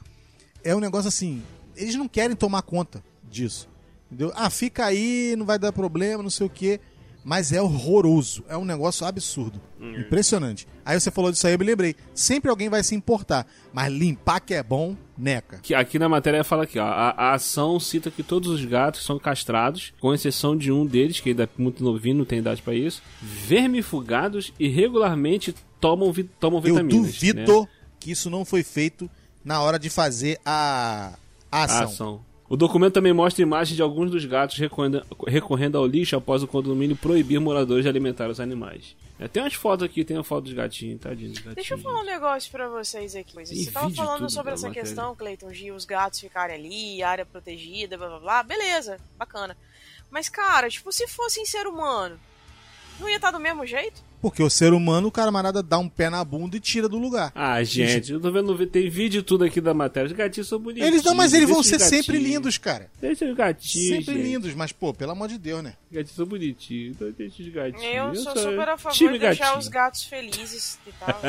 é 0.64 0.76
um 0.76 0.80
negócio 0.80 1.08
assim. 1.08 1.42
Eles 1.76 1.96
não 1.96 2.08
querem 2.08 2.36
tomar 2.36 2.62
conta 2.62 3.04
disso. 3.30 3.68
Entendeu? 4.08 4.32
Ah, 4.36 4.50
fica 4.50 4.86
aí, 4.86 5.36
não 5.38 5.46
vai 5.46 5.58
dar 5.60 5.72
problema, 5.72 6.22
não 6.24 6.30
sei 6.30 6.46
o 6.48 6.50
quê. 6.50 6.80
Mas 7.28 7.52
é 7.52 7.60
horroroso. 7.60 8.44
É 8.48 8.56
um 8.56 8.64
negócio 8.64 9.04
absurdo. 9.04 9.60
Impressionante. 9.82 10.68
Aí 10.86 11.00
você 11.00 11.10
falou 11.10 11.32
disso 11.32 11.48
aí, 11.48 11.54
eu 11.54 11.58
me 11.60 11.66
lembrei. 11.66 11.96
Sempre 12.14 12.52
alguém 12.52 12.70
vai 12.70 12.84
se 12.84 12.94
importar. 12.94 13.48
Mas 13.74 13.92
limpar 13.92 14.40
que 14.42 14.54
é 14.54 14.62
bom, 14.62 14.96
neca. 15.18 15.58
Que 15.64 15.74
aqui 15.74 15.98
na 15.98 16.08
matéria 16.08 16.44
fala 16.44 16.66
aqui, 16.66 16.78
ó. 16.78 16.86
A, 16.86 17.10
a 17.10 17.34
ação 17.34 17.80
cita 17.80 18.12
que 18.12 18.22
todos 18.22 18.52
os 18.52 18.64
gatos 18.64 19.04
são 19.04 19.18
castrados, 19.18 19.92
com 20.00 20.14
exceção 20.14 20.56
de 20.56 20.72
um 20.72 20.86
deles, 20.86 21.20
que 21.20 21.30
ainda 21.30 21.46
é 21.46 21.50
muito 21.58 21.84
novinho, 21.84 22.18
não 22.18 22.26
tem 22.26 22.38
idade 22.38 22.62
pra 22.62 22.76
isso, 22.76 23.02
vermifugados 23.24 24.54
e 24.60 24.68
regularmente 24.68 25.56
tomam, 25.80 26.12
vi- 26.14 26.30
tomam 26.40 26.60
Eu 26.60 26.76
vitaminas. 26.76 27.02
duvido 27.14 27.62
né? 27.62 27.68
que 28.00 28.12
isso 28.12 28.30
não 28.30 28.46
foi 28.46 28.62
feito 28.62 29.10
na 29.44 29.62
hora 29.62 29.80
de 29.80 29.90
fazer 29.90 30.40
a, 30.46 31.14
a 31.56 31.62
A 31.62 31.64
ação. 31.64 31.84
ação. 31.84 32.26
O 32.48 32.56
documento 32.56 32.94
também 32.94 33.12
mostra 33.12 33.42
imagens 33.42 33.76
de 33.76 33.82
alguns 33.82 34.12
dos 34.12 34.24
gatos 34.24 34.56
recorrendo, 34.60 35.04
recorrendo 35.28 35.80
ao 35.80 35.88
lixo 35.88 36.16
após 36.16 36.44
o 36.44 36.48
condomínio 36.48 36.96
proibir 36.96 37.40
moradores 37.40 37.84
de 37.84 37.90
alimentar 37.90 38.30
os 38.30 38.40
animais. 38.40 38.96
É, 39.20 39.28
tem 39.28 39.42
umas 39.42 39.56
fotos 39.56 39.84
aqui, 39.84 40.06
tem 40.06 40.16
uma 40.16 40.24
foto 40.24 40.44
dos 40.44 40.54
gatinhos, 40.54 41.02
tadinho 41.02 41.30
dos 41.30 41.40
gatinhos. 41.40 41.56
Deixa 41.56 41.74
eu 41.74 41.80
falar 41.80 42.02
um 42.02 42.06
negócio 42.06 42.52
pra 42.52 42.70
vocês 42.70 43.16
aqui. 43.16 43.34
Tem 43.34 43.46
Você 43.48 43.72
tava 43.72 43.90
falando 43.90 44.30
sobre 44.30 44.54
essa 44.54 44.68
matéria. 44.68 44.88
questão, 44.88 45.16
Cleiton, 45.16 45.52
de 45.52 45.72
os 45.72 45.86
gatos 45.86 46.20
ficarem 46.20 46.56
ali, 46.56 47.02
área 47.02 47.26
protegida, 47.26 47.98
blá 47.98 48.10
blá 48.10 48.20
blá. 48.20 48.44
Beleza, 48.44 48.98
bacana. 49.18 49.58
Mas, 50.12 50.30
cara, 50.30 50.70
tipo, 50.70 50.92
se 50.92 51.08
fosse 51.08 51.40
em 51.40 51.46
ser 51.46 51.66
humano, 51.66 52.20
não 53.00 53.10
ia 53.10 53.16
estar 53.16 53.32
do 53.32 53.40
mesmo 53.40 53.66
jeito? 53.66 54.04
Porque 54.26 54.42
o 54.42 54.50
ser 54.50 54.74
humano, 54.74 55.10
o 55.10 55.12
camarada 55.12 55.62
dá 55.62 55.78
um 55.78 55.88
pé 55.88 56.10
na 56.10 56.26
bunda 56.26 56.58
e 56.58 56.60
tira 56.60 56.90
do 56.90 56.98
lugar. 56.98 57.32
Ah, 57.36 57.64
gente, 57.64 58.12
eu 58.12 58.20
tô 58.20 58.32
vendo, 58.32 58.58
tem 58.66 58.90
vídeo 58.90 59.22
tudo 59.22 59.44
aqui 59.44 59.62
da 59.62 59.72
matéria. 59.72 60.08
Os 60.08 60.14
gatinhos 60.14 60.48
são 60.48 60.58
bonitinhos. 60.58 60.88
Eles 60.88 61.04
não, 61.04 61.14
mas 61.14 61.32
eles 61.32 61.48
vão 61.48 61.62
ser 61.62 61.80
sempre 61.80 62.18
lindos, 62.18 62.58
cara. 62.58 62.90
Deixa 63.00 63.24
os 63.24 63.38
gatinhos. 63.38 63.88
Sempre 63.88 64.16
gente. 64.16 64.24
lindos, 64.24 64.56
mas, 64.56 64.72
pô, 64.72 64.92
pelo 64.96 65.12
amor 65.12 65.28
de 65.28 65.38
Deus, 65.38 65.62
né? 65.62 65.76
Os 65.92 65.96
gatinhos 65.96 66.16
são 66.16 66.26
bonitinhos. 66.26 66.96
Então 66.96 67.12
deixa 67.16 67.44
os 67.44 67.50
gatinhos. 67.50 67.86
Eu 67.86 68.16
sou 68.16 68.34
sou 68.34 68.50
super 68.50 68.70
a 68.70 68.78
favor 68.80 68.98
time 68.98 69.14
de 69.14 69.20
deixar 69.20 69.44
gatinho. 69.44 69.60
os 69.60 69.68
gatos 69.68 70.04
felizes 70.06 70.80
e 70.88 70.92
tal. 70.94 71.22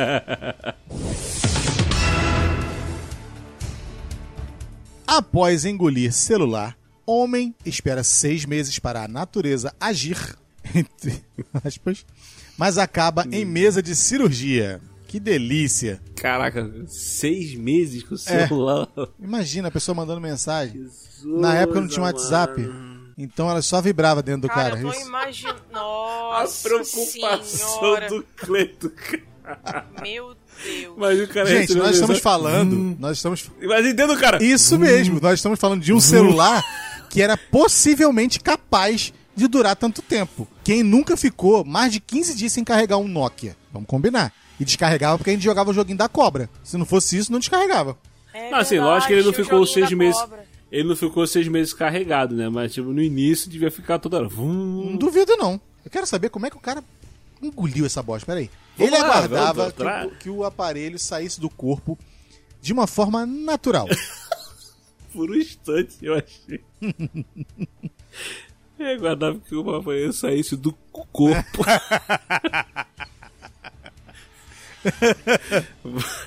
Após 5.07 5.67
engolir 5.67 6.15
celular, 6.15 6.79
homem 7.05 7.55
espera 7.63 8.03
seis 8.03 8.47
meses 8.47 8.79
para 8.79 9.05
a 9.05 9.09
natureza 9.09 9.75
agir, 9.79 10.17
entre 10.75 11.23
aspas, 11.63 12.07
mas 12.59 12.79
acaba 12.79 13.25
em 13.31 13.45
Hum. 13.45 13.49
mesa 13.49 13.83
de 13.83 13.95
cirurgia. 13.95 14.81
Que 15.09 15.21
delícia. 15.21 16.01
Caraca, 16.17 16.69
seis 16.89 17.55
meses 17.55 18.03
com 18.03 18.15
o 18.15 18.19
É. 18.19 18.19
celular. 18.47 18.89
Imagina 19.23 19.69
a 19.69 19.71
pessoa 19.71 19.95
mandando 19.95 20.21
mensagem. 20.21 20.83
Jesus, 20.83 21.41
Na 21.41 21.55
época 21.55 21.81
não 21.81 21.89
tinha 21.89 22.03
mano. 22.03 22.17
WhatsApp. 22.19 22.69
Então 23.17 23.49
ela 23.49 23.63
só 23.63 23.81
vibrava 23.81 24.23
dentro 24.23 24.43
do 24.43 24.49
Cara, 24.49 24.71
cara. 24.77 24.81
eu 24.83 24.91
tô 24.91 24.99
Isso- 24.99 25.07
imaginando. 25.07 25.61
A 25.73 26.41
Nossa 26.43 26.69
preocupação 26.69 27.45
senhora. 27.45 28.09
do 28.09 28.23
Cleito. 28.37 28.93
Meu 30.03 30.35
Deus. 30.63 30.95
Mas 30.99 31.21
o 31.21 31.29
cara 31.29 31.47
Gente, 31.47 31.75
nós 31.77 31.95
estamos 31.95 32.19
falando. 32.19 32.97
Nós 32.99 33.17
estamos. 33.19 33.49
Mas 33.63 33.87
entendo, 33.87 34.17
cara. 34.19 34.43
Isso 34.43 34.79
mesmo, 34.79 35.21
nós 35.21 35.39
estamos 35.39 35.59
falando 35.59 35.83
de 35.83 35.93
um 35.93 36.01
celular 36.01 36.63
que 37.11 37.23
era 37.23 37.37
possivelmente 37.37 38.41
capaz 38.41 39.15
de 39.37 39.47
durar 39.47 39.77
tanto 39.77 40.01
tempo. 40.01 40.49
Quem 40.65 40.83
nunca 40.83 41.17
ficou 41.17 41.65
mais 41.65 41.93
de 41.93 42.01
15 42.01 42.35
dias 42.35 42.53
sem 42.53 42.65
carregar 42.65 42.97
um 42.97 43.07
Nokia? 43.07 43.57
Vamos 43.73 43.87
combinar. 43.89 44.33
E 44.59 44.65
descarregava 44.65 45.19
porque 45.19 45.31
a 45.31 45.33
gente 45.35 45.43
jogava 45.45 45.71
o 45.71 45.75
joguinho 45.75 45.99
da 45.99 46.09
cobra. 46.09 46.49
Se 46.65 46.79
não 46.79 46.87
fosse 46.87 47.19
isso, 47.19 47.31
não 47.31 47.39
descarregava. 47.39 47.97
É 48.33 48.51
Não, 48.51 48.59
assim, 48.59 48.79
lógico 48.79 49.09
que 49.09 49.13
ele 49.13 49.25
não 49.27 49.33
ficou 49.33 49.67
seis 49.67 49.91
meses. 49.93 50.19
cobra. 50.19 50.47
Ele 50.73 50.89
não 50.89 50.97
ficou 50.97 51.27
seis 51.27 51.47
meses 51.47 51.73
carregado, 51.75 52.35
né? 52.35 52.49
Mas, 52.49 52.73
tipo, 52.73 52.89
no 52.89 53.03
início 53.03 53.49
devia 53.51 53.71
ficar 53.71 53.99
toda 53.99 54.17
hora. 54.17 54.29
Vum. 54.29 54.91
Não 54.91 54.97
duvido, 54.97 55.37
não. 55.37 55.61
Eu 55.85 55.91
quero 55.91 56.07
saber 56.07 56.31
como 56.31 56.47
é 56.47 56.51
que 56.51 56.57
o 56.57 56.61
cara 56.61 56.83
engoliu 57.41 57.85
essa 57.87 58.03
bosta. 58.03 58.27
Peraí. 58.27 58.51
Vamos 58.77 58.93
Ele 58.93 59.01
lá, 59.01 59.07
aguardava 59.09 59.73
que, 59.73 59.83
o, 59.83 60.11
que 60.19 60.31
o 60.31 60.45
aparelho 60.45 60.99
saísse 60.99 61.41
do 61.41 61.49
corpo 61.49 61.99
de 62.61 62.73
uma 62.73 62.87
forma 62.87 63.25
natural. 63.25 63.87
Por 65.13 65.31
um 65.31 65.35
instante, 65.35 65.97
eu 66.03 66.15
achei. 66.15 66.61
Eu 68.79 68.87
aguardava 68.89 69.39
que 69.39 69.55
o 69.55 69.65
papai 69.65 70.13
saísse 70.13 70.57
do 70.57 70.73
corpo. 71.13 71.65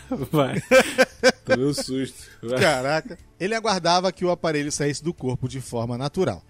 Vai. 0.32 0.62
Tomei 1.46 1.66
um 1.66 1.74
susto. 1.74 2.28
Vai. 2.42 2.60
Caraca. 2.60 3.18
Ele 3.40 3.56
aguardava 3.56 4.12
que 4.12 4.26
o 4.26 4.32
aparelho 4.32 4.72
saísse 4.72 5.04
do 5.04 5.14
corpo 5.14 5.48
de 5.48 5.62
forma 5.62 5.98
natural. 5.98 6.44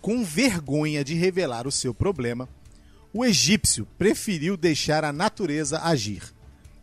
Com 0.00 0.22
vergonha 0.24 1.02
de 1.02 1.14
revelar 1.14 1.66
o 1.66 1.72
seu 1.72 1.92
problema, 1.92 2.48
o 3.12 3.24
egípcio 3.24 3.86
preferiu 3.98 4.56
deixar 4.56 5.04
a 5.04 5.12
natureza 5.12 5.80
agir. 5.80 6.22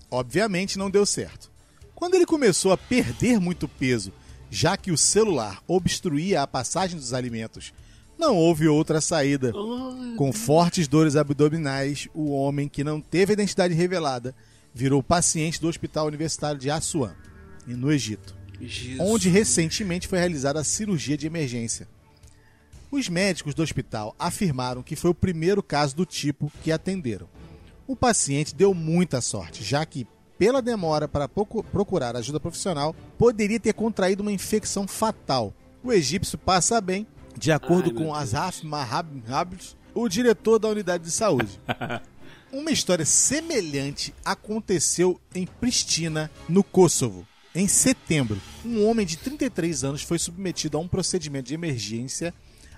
Obviamente 0.10 0.78
não 0.78 0.90
deu 0.90 1.06
certo. 1.06 1.52
Quando 1.94 2.16
ele 2.16 2.26
começou 2.26 2.72
a 2.72 2.78
perder 2.78 3.40
muito 3.40 3.68
peso, 3.68 4.12
já 4.50 4.76
que 4.76 4.92
o 4.92 4.98
celular 4.98 5.62
obstruía 5.68 6.42
a 6.42 6.48
passagem 6.48 6.98
dos 6.98 7.14
alimentos, 7.14 7.74
não 8.18 8.36
houve 8.36 8.68
outra 8.68 9.02
saída. 9.02 9.52
Com 10.18 10.32
fortes 10.32 10.88
dores 10.88 11.16
abdominais, 11.16 12.08
o 12.14 12.32
homem 12.32 12.68
que 12.70 12.84
não 12.84 13.02
teve 13.02 13.32
a 13.32 13.36
identidade 13.36 13.74
revelada 13.74 14.34
virou 14.74 15.02
paciente 15.04 15.60
do 15.60 15.68
Hospital 15.68 16.08
Universitário 16.08 16.60
de 16.60 16.70
Assuan, 16.70 17.16
no 17.66 17.92
Egito 17.92 18.36
Jesus. 18.62 19.00
onde 19.02 19.30
recentemente 19.30 20.08
foi 20.08 20.20
realizada 20.20 20.60
a 20.60 20.64
cirurgia 20.64 21.18
de 21.18 21.28
emergência. 21.28 21.88
Os 22.92 23.10
médicos 23.10 23.54
do 23.54 23.62
hospital 23.64 24.16
afirmaram 24.18 24.82
que 24.84 24.96
foi 24.96 25.12
o 25.12 25.16
primeiro 25.16 25.62
caso 25.62 25.96
do 25.96 26.06
tipo 26.06 26.52
que 26.64 26.72
atenderam. 26.72 27.28
O 27.88 27.96
paciente 27.96 28.56
deu 28.56 28.74
muita 28.74 29.20
sorte, 29.22 29.64
já 29.64 29.86
que, 29.86 30.08
pela 30.38 30.62
demora 30.62 31.08
para 31.08 31.28
procu- 31.28 31.64
procurar 31.64 32.16
ajuda 32.16 32.40
profissional, 32.40 32.96
poderia 33.18 33.60
ter 33.60 33.74
contraído 33.74 34.22
uma 34.22 34.32
infecção 34.32 34.88
fatal. 34.88 35.54
O 35.84 35.92
egípcio 35.92 36.38
passa 36.38 36.80
bem, 36.82 37.06
de 37.38 37.52
acordo 37.52 37.90
Ai, 37.90 37.96
com. 37.96 38.14
Azaf 38.14 38.66
Mahab, 38.66 39.10
o 39.94 40.08
diretor 40.08 40.60
da 40.60 40.68
unidade 40.70 41.04
de 41.04 41.12
saúde. 41.12 41.60
Uma 42.52 42.72
história 42.72 43.06
semelhante 43.06 44.14
aconteceu 44.24 45.20
em 45.34 45.46
Pristina, 45.46 46.32
no 46.48 46.64
Kosovo. 46.64 47.28
Em 47.54 47.68
setembro, 47.68 48.40
um 48.66 48.86
homem 48.86 49.06
de 49.06 49.18
33 49.18 49.84
anos 49.84 50.02
foi 50.04 50.20
submetido 50.20 50.78
a 50.78 50.80
um 50.80 50.88
procedimento 50.88 51.48
de 51.48 51.54
emergência 51.54 52.34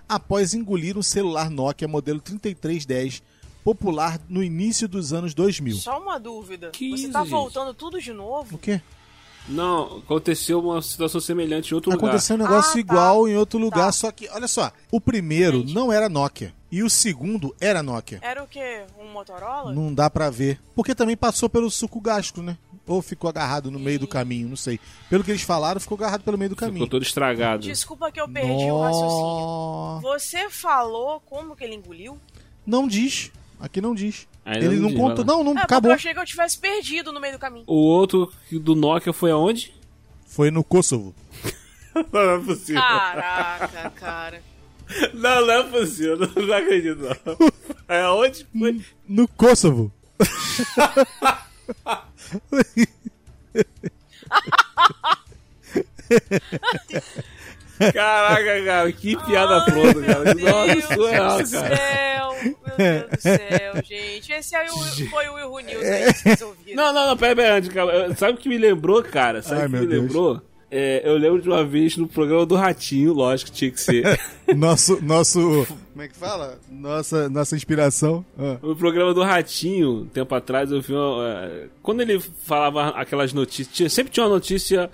após 0.08 0.54
engolir 0.54 0.98
um 0.98 1.04
celular 1.04 1.50
Nokia 1.50 1.88
modelo 1.88 2.22
3310, 2.22 3.22
popular 3.64 4.20
no 4.30 4.44
início 4.44 4.88
dos 4.88 5.14
anos 5.14 5.34
2000. 5.34 5.76
Só 5.78 6.00
uma 6.00 6.20
dúvida. 6.20 6.70
Que 6.72 6.90
Você 6.92 7.04
isso, 7.04 7.12
tá 7.12 7.22
gente? 7.22 7.32
voltando 7.32 7.74
tudo 7.74 8.00
de 8.02 8.14
novo? 8.14 8.56
O 8.56 8.60
quê? 8.60 8.82
Não, 9.48 9.98
aconteceu 10.00 10.60
uma 10.60 10.82
situação 10.82 11.22
semelhante 11.22 11.72
em 11.72 11.76
outro 11.76 11.92
Aconteceu 11.94 12.36
um 12.36 12.40
negócio 12.40 12.72
Ah, 12.72 12.74
tá. 12.74 12.80
igual 12.80 13.28
em 13.28 13.36
outro 13.38 13.58
lugar, 13.58 13.86
Tá. 13.88 13.92
só 13.94 14.12
que, 14.12 14.28
olha 14.30 14.48
só, 14.48 14.72
o 14.92 15.00
primeiro 15.00 15.58
Entendi. 15.60 15.74
não 15.74 15.92
era 15.92 16.10
Nokia 16.10 16.54
e 16.72 16.84
o 16.84 16.90
segundo 16.90 17.56
era 17.60 17.82
Nokia. 17.82 18.20
Era 18.22 18.44
o 18.44 18.48
quê? 18.48 18.84
Um 19.00 19.12
Motorola? 19.12 19.74
Não 19.74 19.94
dá 19.94 20.10
pra 20.10 20.30
ver. 20.30 20.60
Porque 20.76 20.94
também 20.94 21.16
passou 21.16 21.50
pelo 21.50 21.72
suco 21.72 22.02
gástrico, 22.02 22.42
né? 22.42 22.58
Ou 22.86 23.02
ficou 23.02 23.30
agarrado 23.30 23.70
no 23.70 23.80
meio 23.80 24.00
do 24.00 24.08
caminho, 24.08 24.48
não 24.48 24.56
sei. 24.56 24.80
Pelo 25.10 25.22
que 25.24 25.32
eles 25.32 25.42
falaram, 25.42 25.80
ficou 25.80 25.98
agarrado 25.98 26.24
pelo 26.24 26.38
meio 26.38 26.50
do 26.50 26.54
lugar. 26.54 26.68
caminho. 26.68 26.86
Ficou 26.86 27.00
todo 27.00 27.04
estragado. 27.04 27.64
Desculpa 27.64 28.10
que 28.12 28.20
eu 28.20 28.28
perdi 28.30 28.72
o 28.72 28.80
raciocínio. 28.82 30.02
Você 30.02 30.50
falou 30.50 31.20
como 31.22 31.56
que 31.56 31.64
ele 31.64 31.76
engoliu? 31.76 32.18
Não 32.66 32.88
diz. 32.88 33.32
Aqui 33.60 33.82
não 33.82 33.94
diz. 33.96 34.28
Ainda 34.48 34.66
Ele 34.66 34.78
não 34.78 34.90
não 34.90 35.08
lá. 35.08 35.16
Não, 35.26 35.44
não, 35.44 35.52
É, 35.52 35.56
porque 35.56 35.74
acabou. 35.74 35.92
eu 35.92 35.96
achei 35.96 36.14
que 36.14 36.20
eu 36.20 36.26
tivesse 36.26 36.58
perdido 36.58 37.12
no 37.12 37.20
meio 37.20 37.34
do 37.34 37.40
caminho. 37.40 37.66
O 37.68 37.76
outro 37.76 38.32
do 38.50 38.76
Nokia 38.76 39.12
foi 39.12 39.30
aonde? 39.30 39.74
Foi 40.26 40.50
no 40.50 40.64
Kosovo. 40.64 41.14
Não 42.14 42.22
é 42.22 42.40
possível. 42.40 42.82
Caraca, 42.82 43.90
cara. 43.90 44.42
Não, 45.14 45.46
não 45.46 45.52
é 45.52 45.64
possível. 45.64 46.18
Não, 46.18 46.46
não 46.46 46.54
acredito, 46.54 47.00
não. 47.02 47.18
É 47.90 48.02
aonde 48.04 48.48
foi? 48.58 48.82
No 49.08 49.28
Kosovo. 49.28 49.92
Caraca, 57.94 58.64
cara, 58.66 58.92
que 58.92 59.16
piada 59.26 59.66
pronta, 59.66 60.02
cara. 60.04 60.36
Meu 60.36 60.46
Nossa, 60.46 60.74
Deus 60.74 60.86
surreal, 60.86 61.38
do 61.44 61.52
cara. 61.52 61.76
céu, 61.78 62.36
meu 62.44 62.78
Deus 62.78 63.10
do 63.12 63.22
céu, 63.22 63.74
gente. 63.84 64.32
Esse 64.34 64.56
aí 64.56 64.68
o- 64.70 65.10
foi 65.10 65.28
o 65.30 65.38
Erro 65.40 65.60
News 65.60 65.84
aí 65.84 66.14
que 66.14 66.20
vocês 66.20 66.42
ouviram. 66.42 66.76
Não, 66.84 66.94
não, 66.94 67.08
não, 67.08 67.18
pera, 67.18 67.36
pera, 67.36 67.56
antes, 67.58 67.70
cara. 67.70 68.16
Sabe 68.16 68.34
o 68.34 68.38
que 68.38 68.50
me 68.50 68.58
lembrou, 68.58 69.04
cara? 69.04 69.42
Sabe 69.42 69.62
o 69.66 69.70
que 69.70 69.86
me 69.86 69.88
Deus. 69.88 70.02
lembrou? 70.04 70.42
É, 70.70 71.02
eu 71.06 71.16
lembro 71.18 71.42
de 71.42 71.48
uma 71.48 71.64
vez 71.64 71.96
no 71.96 72.10
programa 72.10 72.46
do 72.46 72.54
Ratinho, 72.56 73.14
lógico, 73.14 73.50
tinha 73.52 73.72
que 73.72 73.80
ser. 73.80 74.20
nosso, 74.54 75.02
nosso. 75.02 75.66
Como 75.94 76.02
é 76.04 76.10
que 76.10 76.16
fala? 76.18 76.60
Nossa, 76.70 77.30
nossa 77.30 77.56
inspiração. 77.56 78.26
Ah. 78.38 78.58
No 78.62 78.76
programa 78.76 79.14
do 79.14 79.24
Ratinho, 79.24 80.10
tempo 80.14 80.36
atrás, 80.36 80.70
eu 80.70 80.82
vi 80.82 80.92
uma, 80.94 81.26
é, 81.46 81.68
Quando 81.82 82.02
ele 82.02 82.20
falava 82.44 82.90
aquelas 82.90 83.32
notícias. 83.32 83.74
Tinha, 83.74 83.90
sempre 83.90 84.12
tinha 84.12 84.26
uma 84.26 84.34
notícia 84.34 84.90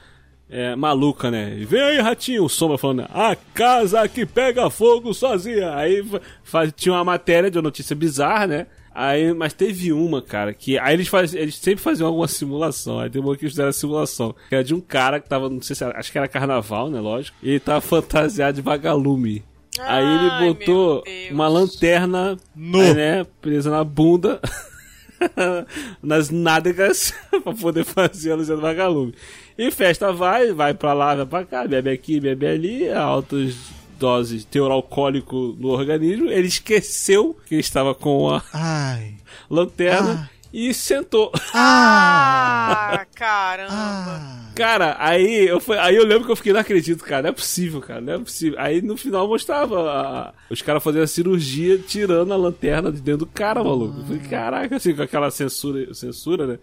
é, 0.50 0.76
maluca, 0.76 1.32
né? 1.32 1.56
Vem 1.68 1.82
aí, 1.82 2.00
Ratinho, 2.00 2.44
o 2.44 2.50
Sombra 2.50 2.78
falando, 2.78 3.08
a 3.12 3.36
casa 3.54 4.08
que 4.08 4.26
pega 4.26 4.70
fogo 4.70 5.14
sozinha. 5.14 5.76
Aí 5.76 6.06
faz, 6.44 6.72
tinha 6.76 6.94
uma 6.94 7.04
matéria 7.04 7.50
de 7.50 7.58
uma 7.58 7.64
notícia 7.64 7.96
bizarra, 7.96 8.48
né? 8.48 8.68
Aí, 8.96 9.34
mas 9.34 9.54
teve 9.54 9.92
uma, 9.92 10.22
cara, 10.22 10.54
que. 10.54 10.78
Aí 10.78 10.94
eles, 10.94 11.08
faz, 11.08 11.34
eles 11.34 11.56
sempre 11.56 11.84
faziam 11.84 12.08
alguma 12.08 12.28
simulação. 12.28 13.00
Aí 13.00 13.10
tem 13.10 13.20
uma 13.20 13.36
que 13.36 13.46
eles 13.46 13.54
fizeram 13.54 13.70
a 13.70 13.74
simulação. 13.74 14.36
Que 14.50 14.56
era 14.56 14.64
de 14.64 14.76
um 14.76 14.80
cara 14.80 15.20
que 15.20 15.28
tava, 15.28 15.50
não 15.50 15.62
sei 15.62 15.76
se 15.76 15.84
era, 15.84 15.98
acho 15.98 16.12
que 16.12 16.18
era 16.18 16.28
carnaval, 16.28 16.92
né? 16.92 17.00
Lógico. 17.00 17.36
E 17.42 17.50
ele 17.50 17.60
tava 17.60 17.82
fantasiado 17.82 18.54
de 18.54 18.62
vagalume. 18.62 19.44
Ai, 19.80 20.04
aí 20.04 20.44
ele 20.44 20.54
botou 20.54 21.04
uma 21.32 21.48
lanterna, 21.48 22.38
no. 22.56 22.94
né? 22.94 23.26
Presa 23.42 23.72
na 23.72 23.84
bunda. 23.84 24.40
nas 26.02 26.30
nádegas 26.30 27.14
pra 27.44 27.54
poder 27.54 27.86
fazer 27.86 28.32
a 28.32 28.36
luz 28.36 28.48
do 28.48 28.60
vagalume. 28.60 29.14
E 29.58 29.70
festa 29.72 30.12
vai, 30.12 30.52
vai 30.52 30.74
pra 30.74 30.94
lá, 30.94 31.16
vai 31.16 31.26
pra 31.26 31.46
cá, 31.46 31.68
bebe 31.68 31.92
aqui, 31.92 32.20
bebe 32.20 32.48
ali, 32.48 32.90
altos 32.92 33.72
doses 34.04 34.42
de 34.42 34.48
teor 34.48 34.72
alcoólico 34.72 35.56
no 35.58 35.70
organismo, 35.70 36.30
ele 36.30 36.48
esqueceu 36.48 37.38
que 37.46 37.56
estava 37.56 37.96
com 37.96 38.30
a 38.30 38.44
Ai. 38.52 39.14
lanterna 39.50 40.30
ah. 40.30 40.48
e 40.52 40.74
sentou. 40.74 41.32
Ah, 41.54 43.06
caramba. 43.16 43.72
Ah. 43.72 44.52
Cara, 44.56 44.96
aí 45.00 45.48
eu, 45.48 45.60
fui, 45.60 45.78
aí 45.78 45.96
eu 45.96 46.06
lembro 46.06 46.26
que 46.26 46.32
eu 46.32 46.36
fiquei, 46.36 46.54
não 46.54 46.60
acredito, 46.60 47.04
cara, 47.04 47.24
não 47.24 47.30
é 47.30 47.34
possível, 47.34 47.80
cara, 47.80 48.02
não 48.02 48.14
é 48.14 48.20
possível. 48.20 48.60
Aí 48.60 48.82
no 48.82 48.98
final 48.98 49.28
mostrava 49.28 49.90
a, 49.90 50.34
os 50.50 50.62
caras 50.62 50.84
fazendo 50.84 51.04
a 51.04 51.08
cirurgia 51.08 51.78
tirando 51.78 52.34
a 52.34 52.38
lanterna 52.38 52.92
de 52.92 53.00
dentro 53.00 53.26
do 53.26 53.32
cara, 53.32 53.64
maluco. 53.64 54.00
Eu 54.00 54.06
falei, 54.06 54.22
caraca, 54.22 54.76
assim, 54.76 54.94
com 54.96 55.02
aquela 55.02 55.32
censura, 55.32 55.94
censura, 55.94 56.46
né? 56.46 56.60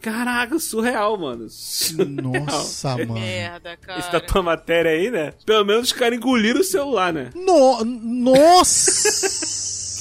Caraca, 0.00 0.58
surreal, 0.58 1.16
mano. 1.16 1.48
Surreal. 1.48 2.44
Nossa, 2.44 2.90
mano. 2.98 3.14
Merda, 3.14 3.76
cara. 3.76 3.98
Esse 3.98 4.12
da 4.12 4.20
tua 4.20 4.42
matéria 4.42 4.90
aí, 4.90 5.10
né? 5.10 5.32
Pelo 5.46 5.64
menos 5.64 5.84
os 5.84 5.92
caras 5.92 6.18
engoliram 6.18 6.60
o 6.60 6.64
celular, 6.64 7.12
né? 7.12 7.30
No... 7.34 7.84
Nossa! 7.84 9.44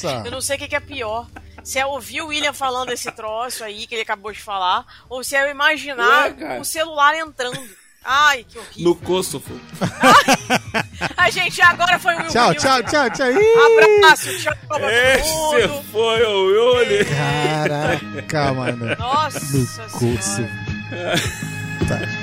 Eu 0.26 0.32
não 0.32 0.42
sei 0.42 0.58
o 0.58 0.60
que, 0.60 0.68
que 0.68 0.76
é 0.76 0.82
pior. 0.82 1.28
Se 1.64 1.80
é 1.80 1.86
ouvir 1.86 2.22
o 2.22 2.28
William 2.28 2.52
falando 2.52 2.92
esse 2.92 3.10
troço 3.12 3.64
aí 3.64 3.88
que 3.88 3.96
ele 3.96 4.02
acabou 4.02 4.34
de 4.34 4.42
falar, 4.42 4.86
ou 5.10 5.24
se 5.24 5.36
é 5.36 5.44
eu 5.46 5.50
imaginar 5.50 6.36
Ué, 6.38 6.60
o 6.60 6.66
celular 6.66 7.16
entrando. 7.16 7.58
Ai, 8.06 8.46
que 8.50 8.58
horrível. 8.60 8.84
No 8.84 8.96
Kosovo. 8.96 9.60
a 11.18 11.30
gente 11.30 11.62
agora 11.62 11.98
foi 12.00 12.14
o 12.16 12.18
Will. 12.20 12.28
Tchau, 12.28 12.54
tchau, 12.56 12.84
tchau, 12.84 13.10
tchau. 13.10 13.28
Abraço, 13.28 14.38
tchau 14.40 14.54
pra 14.68 14.92
Esse 14.92 15.34
foi 15.92 16.24
o 16.24 16.46
Will. 16.48 17.06
Caraca, 17.06 18.54
mano. 18.54 18.96
Nossa 18.98 19.40
No 19.58 19.66
Kosovo. 19.92 20.50
tá. 21.88 22.00